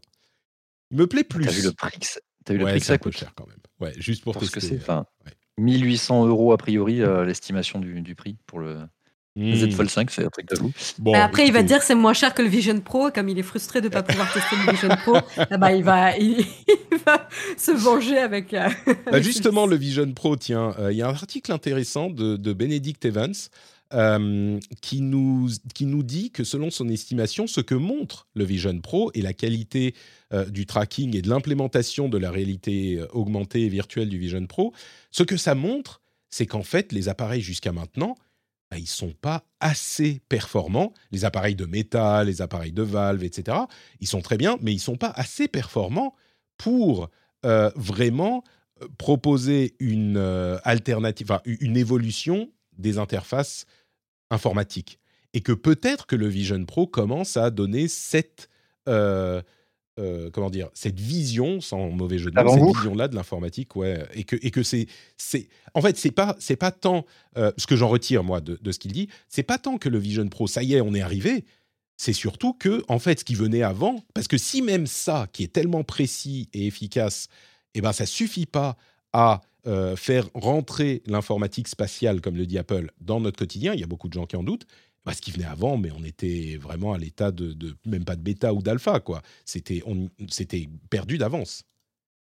[0.90, 1.44] Il me plaît plus.
[1.44, 1.98] T'as vu le prix
[2.44, 3.16] T'as vu le prix que ça coûte?
[3.16, 3.58] cher quand même.
[3.80, 4.78] Ouais, juste pour Parce tester.
[4.78, 8.86] que c'est 1800 euros a priori l'estimation du, du, prix pour le,
[9.36, 10.56] Z Fold 5, c'est un truc de
[10.98, 13.10] Bon, après, il va dire que c'est moins cher que le Vision Pro.
[13.10, 15.84] Comme il est frustré de ne pas pouvoir tester le Vision Pro, eh ben, il,
[15.84, 16.44] va, il,
[17.04, 17.28] va
[17.58, 18.54] se venger avec.
[18.54, 18.68] Euh,
[19.10, 22.52] bah, justement, le Vision Pro, tiens, euh, il y a un article intéressant de, de
[22.54, 23.34] Benedict Evans
[23.92, 28.80] euh, qui, nous, qui nous dit que selon son estimation, ce que montre le Vision
[28.80, 29.94] Pro et la qualité
[30.48, 34.72] du tracking et de l'implémentation de la réalité augmentée et virtuelle du Vision Pro,
[35.12, 38.16] ce que ça montre, c'est qu'en fait, les appareils jusqu'à maintenant
[38.76, 40.92] bah, ils sont pas assez performants.
[41.10, 43.56] Les appareils de métal, les appareils de valve, etc.,
[44.00, 46.14] ils sont très bien, mais ils sont pas assez performants
[46.58, 47.08] pour
[47.46, 48.44] euh, vraiment
[48.82, 53.64] euh, proposer une euh, alternative, une évolution des interfaces
[54.30, 55.00] informatiques.
[55.32, 58.50] Et que peut-être que le Vision Pro commence à donner cette
[60.32, 64.24] comment dire, cette vision, sans mauvais jeu de mots, cette vision-là de l'informatique, ouais, et
[64.24, 64.86] que et que c'est
[65.16, 67.06] c'est en fait c'est pas c'est pas tant
[67.38, 69.88] euh, ce que j'en retire moi de, de ce qu'il dit, c'est pas tant que
[69.88, 71.44] le Vision Pro, ça y est, on est arrivé.
[71.96, 75.44] C'est surtout que en fait ce qui venait avant, parce que si même ça qui
[75.44, 77.28] est tellement précis et efficace,
[77.74, 78.76] eh ben ça suffit pas
[79.14, 83.72] à euh, faire rentrer l'informatique spatiale, comme le dit Apple, dans notre quotidien.
[83.72, 84.66] Il y a beaucoup de gens qui en doutent
[85.14, 87.54] ce qui venait avant, mais on était vraiment à l'état de,
[87.84, 89.22] même pas de bêta ou d'alpha, quoi.
[89.44, 91.62] C'était, on, c'était perdu d'avance.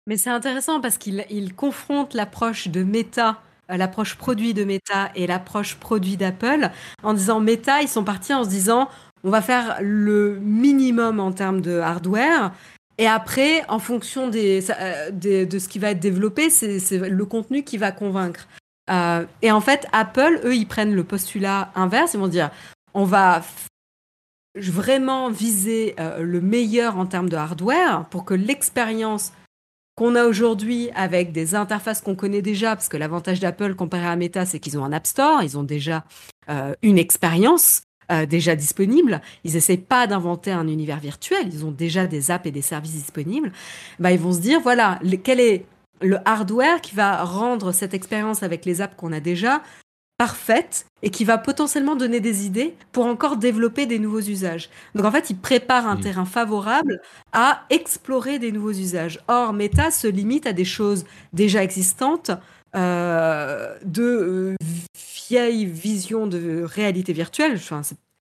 [0.07, 5.11] Mais c'est intéressant parce qu'il il confronte l'approche de Meta, euh, l'approche produit de Meta
[5.15, 6.71] et l'approche produit d'Apple,
[7.03, 8.89] en disant Meta, ils sont partis en se disant
[9.23, 12.53] on va faire le minimum en termes de hardware.
[12.99, 17.63] Et après, en fonction des, euh, de ce qui va être développé, c'est le contenu
[17.63, 18.47] qui va convaincre.
[18.91, 22.15] Euh, et en fait, Apple, eux, ils prennent le postulat inverse.
[22.15, 22.51] Ils vont dire,
[22.95, 23.43] on va
[24.57, 29.33] vraiment viser euh, le meilleur en termes de hardware pour que l'expérience
[29.97, 34.17] qu'on a aujourd'hui avec des interfaces qu'on connaît déjà, parce que l'avantage d'Apple comparé à
[34.17, 36.05] Meta, c'est qu'ils ont un App Store, ils ont déjà
[36.49, 37.83] euh, une expérience
[38.29, 39.21] déjà disponible.
[39.45, 42.95] Ils n'essaient pas d'inventer un univers virtuel, ils ont déjà des apps et des services
[42.95, 43.53] disponibles.
[44.01, 45.65] Bah, ils vont se dire, voilà, quel est
[46.01, 49.63] le hardware qui va rendre cette expérience avec les apps qu'on a déjà
[50.21, 54.69] parfaite et qui va potentiellement donner des idées pour encore développer des nouveaux usages.
[54.95, 57.01] Donc en fait, il prépare un terrain favorable
[57.33, 59.19] à explorer des nouveaux usages.
[59.29, 62.33] Or, Meta se limite à des choses déjà existantes,
[62.77, 64.57] euh, de euh,
[65.29, 67.55] vieilles visions de réalité virtuelle.
[67.55, 67.81] Enfin,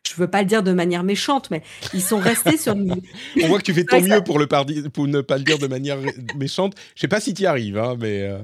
[0.08, 1.62] je veux pas le dire de manière méchante, mais
[1.94, 2.76] ils sont restés sur.
[2.76, 4.48] On voit que tu fais ton mieux pour, le
[4.90, 5.98] pour ne pas le dire de manière
[6.36, 6.76] méchante.
[6.96, 8.24] Je sais pas si tu y arrives, hein, mais.
[8.24, 8.40] Euh.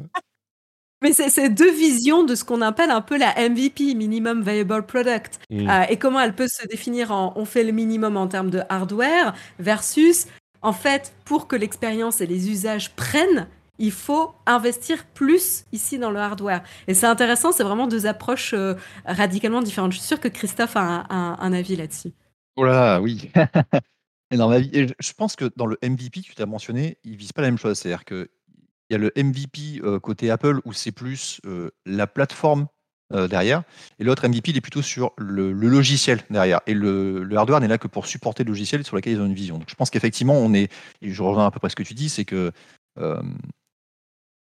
[1.02, 5.40] Mais c'est deux visions de ce qu'on appelle un peu la MVP, Minimum Viable Product.
[5.52, 5.70] Mm.
[5.70, 8.62] Euh, et comment elle peut se définir en on fait le minimum en termes de
[8.70, 10.26] hardware versus,
[10.62, 13.48] en fait, pour que l'expérience et les usages prennent,
[13.78, 16.64] il faut investir plus ici dans le hardware.
[16.88, 19.92] Et c'est intéressant, c'est vraiment deux approches euh, radicalement différentes.
[19.92, 22.12] Je suis sûr que Christophe a un, avis là-dessus.
[22.56, 23.32] Oh là, oui.
[24.32, 27.50] et dans je pense que dans le MVP, tu t'as mentionné, il vise pas la
[27.50, 27.78] même chose.
[27.78, 28.28] C'est-à-dire qu'il
[28.90, 32.68] y a le MVP euh, côté Apple où c'est plus euh, la plateforme
[33.30, 33.62] derrière,
[34.00, 36.62] et l'autre MVP, il est plutôt sur le, logiciel derrière.
[36.66, 39.36] Et le, hardware n'est là que pour supporter le logiciel sur lequel ils ont une
[39.36, 39.60] vision.
[39.60, 40.72] Donc je pense qu'effectivement, on est,
[41.04, 42.52] et je rejoins à peu près ce que tu dis, c'est que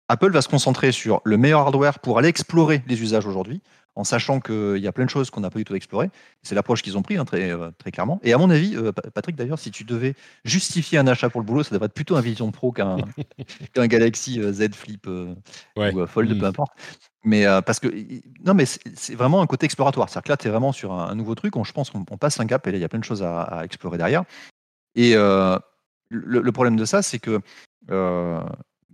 [0.10, 3.62] Apple va se concentrer sur le meilleur hardware pour aller explorer les usages aujourd'hui,
[3.96, 6.10] en sachant qu'il y a plein de choses qu'on n'a pas du tout explorées.
[6.42, 8.20] C'est l'approche qu'ils ont pris hein, très, euh, très clairement.
[8.24, 11.46] Et à mon avis, euh, Patrick, d'ailleurs, si tu devais justifier un achat pour le
[11.46, 12.98] boulot, ça devrait être plutôt un Vision Pro qu'un
[13.76, 16.44] Galaxy euh, Z Flip ou Fold, peu mm.
[16.44, 16.74] importe.
[17.24, 17.88] Mais parce que,
[18.44, 20.10] non, mais c'est vraiment un côté exploratoire.
[20.10, 21.54] C'est-à-dire que là, tu es vraiment sur un, nouveau truc.
[21.64, 23.62] je pense qu'on passe un cap et là, il y a plein de choses à,
[23.64, 24.26] explorer derrière.
[24.96, 25.62] Et le,
[26.10, 27.40] le, problème de ça, c'est que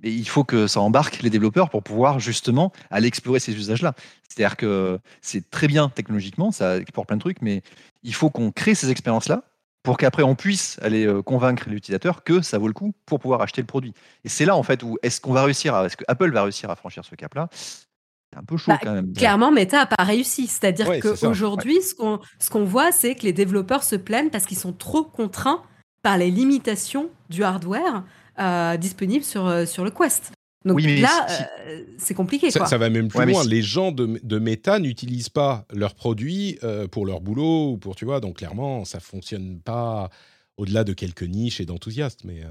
[0.03, 3.93] et il faut que ça embarque les développeurs pour pouvoir justement aller explorer ces usages-là.
[4.27, 7.61] C'est-à-dire que c'est très bien technologiquement, ça pour plein de trucs, mais
[8.03, 9.43] il faut qu'on crée ces expériences-là
[9.83, 13.41] pour qu'après on puisse aller euh, convaincre l'utilisateur que ça vaut le coup pour pouvoir
[13.41, 13.93] acheter le produit.
[14.23, 16.43] Et c'est là en fait où est-ce qu'on va réussir, à, est-ce que Apple va
[16.43, 17.49] réussir à franchir ce cap-là?
[17.51, 19.11] C'est un peu chaud bah, quand même.
[19.13, 20.45] Clairement, Meta n'a pas réussi.
[20.45, 24.57] C'est-à-dire qu'aujourd'hui, ce qu'on ce qu'on voit, c'est que les développeurs se plaignent parce qu'ils
[24.57, 25.63] sont trop contraints
[26.03, 28.03] par les limitations du hardware
[28.39, 30.31] euh, disponible sur, euh, sur le Quest.
[30.65, 31.27] Donc là,
[31.67, 32.51] euh, c'est compliqué.
[32.51, 33.43] Ça, va même plus loin.
[33.45, 36.59] Les gens de, de Meta n'utilisent pas leurs produits
[36.91, 40.09] pour leur boulot ou pour, tu vois, donc clairement, ça fonctionne pas
[40.57, 42.25] au-delà de quelques niches et d'enthousiastes.
[42.25, 42.43] Mais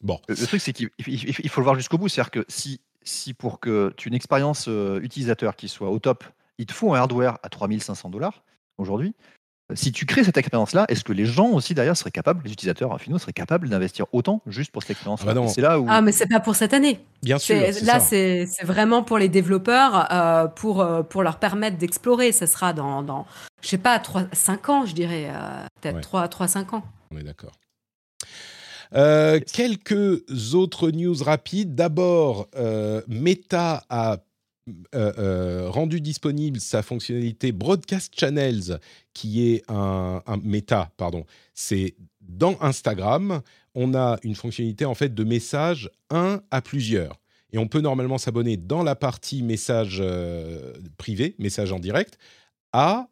[0.00, 0.18] bon.
[0.28, 0.90] Le, truc, c'est qu'il
[1.48, 2.08] faut le voir jusqu'au bout.
[2.08, 4.68] C'est-à-dire que si, si pour que tu aies une expérience
[5.00, 6.24] utilisateur qui soit au top,
[6.58, 8.42] il te faut un hardware à 3500 dollars
[8.76, 9.14] aujourd'hui,
[9.74, 13.00] si tu crées cette expérience-là, est-ce que les gens aussi derrière seraient capables, les utilisateurs
[13.00, 15.86] finaux seraient capables d'investir autant juste pour cette expérience-là ah, c'est là où...
[15.88, 17.00] Ah, mais c'est pas pour cette année.
[17.22, 17.56] Bien sûr.
[17.82, 22.32] Là, c'est vraiment pour les développeurs, euh, pour, euh, pour leur permettre d'explorer.
[22.32, 23.26] Ce sera dans, dans,
[23.62, 25.28] je sais pas, 3, 5 ans, je dirais.
[25.30, 26.82] Euh, peut-être 3, 3, 5 ans.
[27.10, 27.52] On est d'accord.
[29.52, 31.74] quelques autres news rapides.
[31.74, 32.48] D'abord,
[33.08, 34.18] Meta a
[34.94, 38.78] euh, euh, rendu disponible sa fonctionnalité Broadcast Channels,
[39.14, 41.24] qui est un, méta, pardon.
[41.54, 43.40] C'est dans Instagram,
[43.74, 47.20] on a une fonctionnalité en fait de message un à plusieurs.
[47.52, 52.18] Et on peut normalement s'abonner dans la partie message euh, privé, message en direct,
[52.72, 53.08] à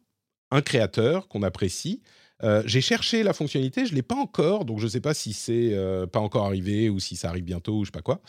[0.51, 2.01] un créateur qu'on apprécie
[2.43, 5.33] euh, j'ai cherché la fonctionnalité, je l'ai pas encore, donc je ne sais pas si
[5.33, 8.21] c'est euh, pas encore arrivé ou si ça arrive bientôt ou je sais pas quoi.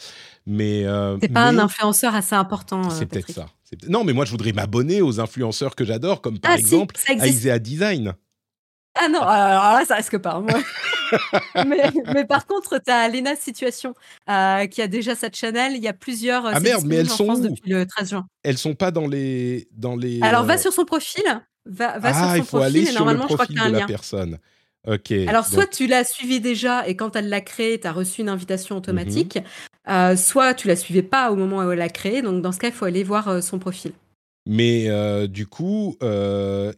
[0.46, 2.86] Mais euh, c'est pas un influenceur assez important.
[2.86, 3.46] Euh, c'est peut-être ça.
[3.88, 7.58] non, mais moi je voudrais m'abonner aux influenceurs que j'adore, comme par ah, exemple Aisea
[7.58, 8.14] Design.
[8.94, 10.34] Ah non, alors là, ça risque pas.
[10.34, 10.60] hein, moi.
[11.66, 13.94] mais, mais par contre, tu as Lena Situation
[14.28, 15.74] euh, qui a déjà sa channel.
[15.76, 16.46] Il y a plusieurs.
[16.46, 17.48] euh, Ah merde, mais elles sont France où?
[17.48, 18.26] depuis le 13 juin.
[18.42, 20.20] Elles sont pas dans les dans les.
[20.22, 21.22] Alors, euh, va sur son profil.
[21.66, 23.46] Va, va ah, sur son il faut profil aller et sur le normalement, je crois
[23.46, 23.86] profil qu'il y a de un la lien.
[23.86, 24.38] personne.
[24.86, 25.12] Ok.
[25.12, 28.28] Alors, soit tu l'as suivi déjà et quand elle l'a créé, tu as reçu une
[28.28, 29.36] invitation automatique.
[29.36, 29.42] Mhm.
[29.88, 32.22] Euh, soit tu la suivais pas au moment où elle l'a créé.
[32.22, 33.92] Donc, dans ce cas, il faut aller voir euh, son profil.
[34.46, 35.96] Mais euh, du coup,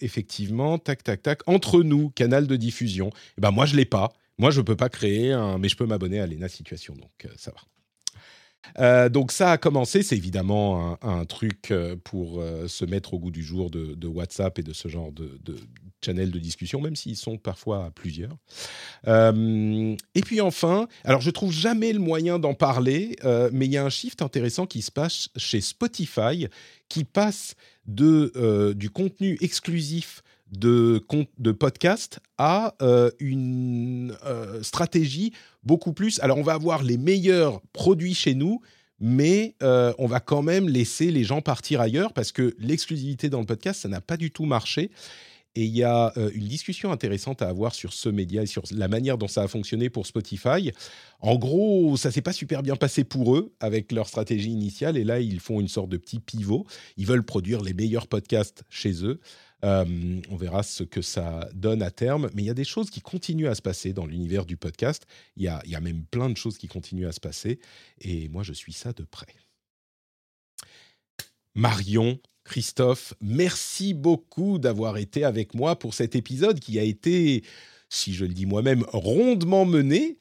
[0.01, 4.13] effectivement, tac, tac, tac, entre nous, canal de diffusion, eh ben moi, je l'ai pas.
[4.39, 7.53] Moi, je peux pas créer un, mais je peux m'abonner à Lena Situation, donc ça
[7.53, 7.61] va.
[8.79, 13.19] Euh, donc ça a commencé, c'est évidemment un, truc euh, pour euh, se mettre au
[13.19, 15.57] goût du jour de, WhatsApp et de ce genre de, de
[16.05, 18.37] de discussion, même s'ils sont parfois à plusieurs.
[19.07, 23.15] Et puis enfin, alors je trouve jamais le moyen d'en parler,
[23.53, 26.49] mais il y a un shift intéressant qui se passe chez Spotify,
[26.89, 27.55] qui passe
[27.87, 31.07] de, du contenu exclusif de,
[31.39, 32.75] de podcast à
[33.21, 34.17] une
[34.63, 35.33] stratégie
[35.63, 36.21] beaucoup plus.
[36.21, 38.61] Alors, on va avoir les meilleurs produits chez nous,
[38.99, 43.41] mais euh, on va quand même laisser les gens partir ailleurs parce que l'exclusivité dans
[43.41, 44.91] le podcast, ça n'a pas du tout marché.
[45.55, 48.63] Et il y a euh, une discussion intéressante à avoir sur ce média et sur
[48.71, 50.73] la manière dont ça a fonctionné pour Spotify.
[51.21, 54.97] En gros, ça s'est pas super bien passé pour eux avec leur stratégie initiale.
[54.97, 56.67] Et là, ils font une sorte de petit pivot.
[56.97, 59.21] Ils veulent produire les meilleurs podcasts chez eux.
[59.65, 62.31] Euh, on verra ce que ça donne à terme.
[62.35, 65.07] Mais il y a des choses qui continuent à se passer dans l'univers du podcast.
[65.37, 67.61] Il y, a, il y a même plein de choses qui continuent à se passer.
[68.01, 69.35] Et moi, je suis ça de près.
[71.55, 77.45] Marion, Christophe, merci beaucoup d'avoir été avec moi pour cet épisode qui a été,
[77.89, 80.19] si je le dis moi-même, rondement mené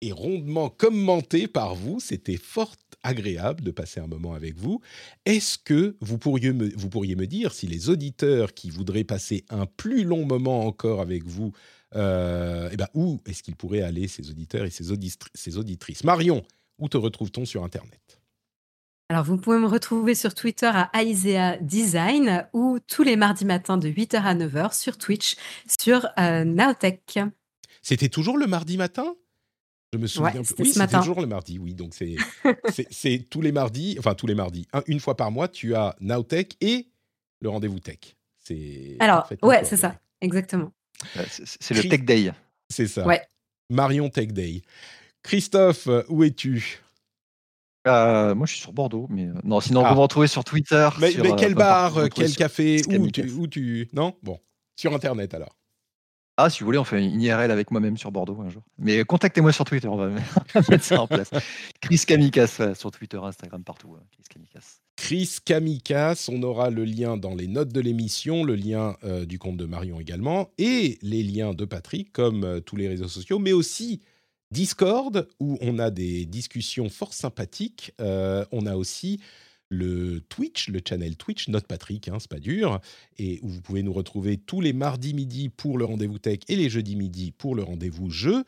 [0.00, 2.00] et rondement commenté par vous.
[2.00, 4.80] C'était fort agréable de passer un moment avec vous.
[5.24, 9.44] Est-ce que vous pourriez, me, vous pourriez me dire si les auditeurs qui voudraient passer
[9.50, 11.52] un plus long moment encore avec vous,
[11.94, 16.04] euh, eh ben, où est-ce qu'ils pourraient aller, ces auditeurs et ces, auditri- ces auditrices?
[16.04, 16.42] Marion,
[16.78, 18.20] où te retrouve-t-on sur Internet?
[19.10, 23.78] Alors, vous pouvez me retrouver sur Twitter à Aisea Design ou tous les mardis matins
[23.78, 25.36] de 8h à 9h sur Twitch
[25.66, 27.18] sur euh, Nowtech.
[27.80, 29.14] C'était toujours le mardi matin?
[29.92, 30.54] Je me souviens Ouais, plus.
[30.58, 30.98] Oui, ce c'était matin.
[31.00, 31.74] toujours le mardi, oui.
[31.74, 31.94] Donc
[32.90, 35.96] c'est tous les mardis, enfin tous les mardis, un- une fois par mois, tu as
[36.00, 36.88] Nowtech et
[37.40, 37.98] le rendez-vous tech.
[38.44, 40.72] C'est Alors, ouais, c'est ça, exactement.
[41.16, 42.32] Euh, C'est le Tech Day.
[42.68, 43.06] C'est ça.
[43.06, 43.22] Ouais.
[43.70, 44.62] Marion Tech Day.
[45.22, 46.80] Christophe, où es-tu?
[47.86, 49.60] Euh, moi, je suis sur Bordeaux, mais euh, non.
[49.60, 49.90] Sinon, Ah.
[49.90, 50.88] vous me retrouvez sur Twitter.
[51.00, 54.16] mais, sur, mais quel bar, quel café où tu, où tu Non?
[54.22, 54.38] Bon,
[54.76, 55.56] sur Internet alors.
[56.40, 58.62] Ah, si vous voulez, on fait une IRL avec moi-même sur Bordeaux un jour.
[58.78, 60.08] Mais contactez-moi sur Twitter, on va
[60.70, 61.30] mettre ça en place.
[61.80, 63.96] Chris Kamikas sur Twitter, Instagram, partout.
[63.96, 64.78] euh, Chris Kamikas.
[64.94, 69.40] Chris Kamikas, on aura le lien dans les notes de l'émission, le lien euh, du
[69.40, 73.40] compte de Marion également, et les liens de Patrick, comme euh, tous les réseaux sociaux,
[73.40, 74.00] mais aussi
[74.52, 77.92] Discord, où on a des discussions fort sympathiques.
[78.00, 79.20] Euh, on a aussi
[79.68, 82.80] le Twitch, le channel Twitch, Note Patrick, hein, c'est pas dur,
[83.18, 86.56] et où vous pouvez nous retrouver tous les mardis midi pour le rendez-vous tech et
[86.56, 88.44] les jeudis midi pour le rendez-vous jeu,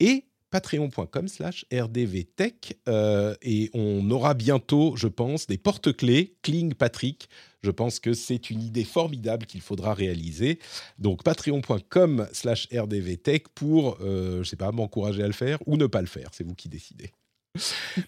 [0.00, 2.78] et patreon.com slash rdvtech.
[2.88, 7.28] Euh, et on aura bientôt, je pense, des porte-clés Kling Patrick.
[7.62, 10.58] Je pense que c'est une idée formidable qu'il faudra réaliser.
[10.98, 15.86] Donc patreon.com slash rdvtech pour, euh, je sais pas, m'encourager à le faire ou ne
[15.86, 16.30] pas le faire.
[16.32, 17.12] C'est vous qui décidez.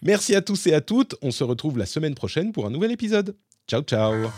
[0.02, 1.16] Merci à tous et à toutes.
[1.22, 3.36] On se retrouve la semaine prochaine pour un nouvel épisode.
[3.68, 4.30] Ciao, ciao.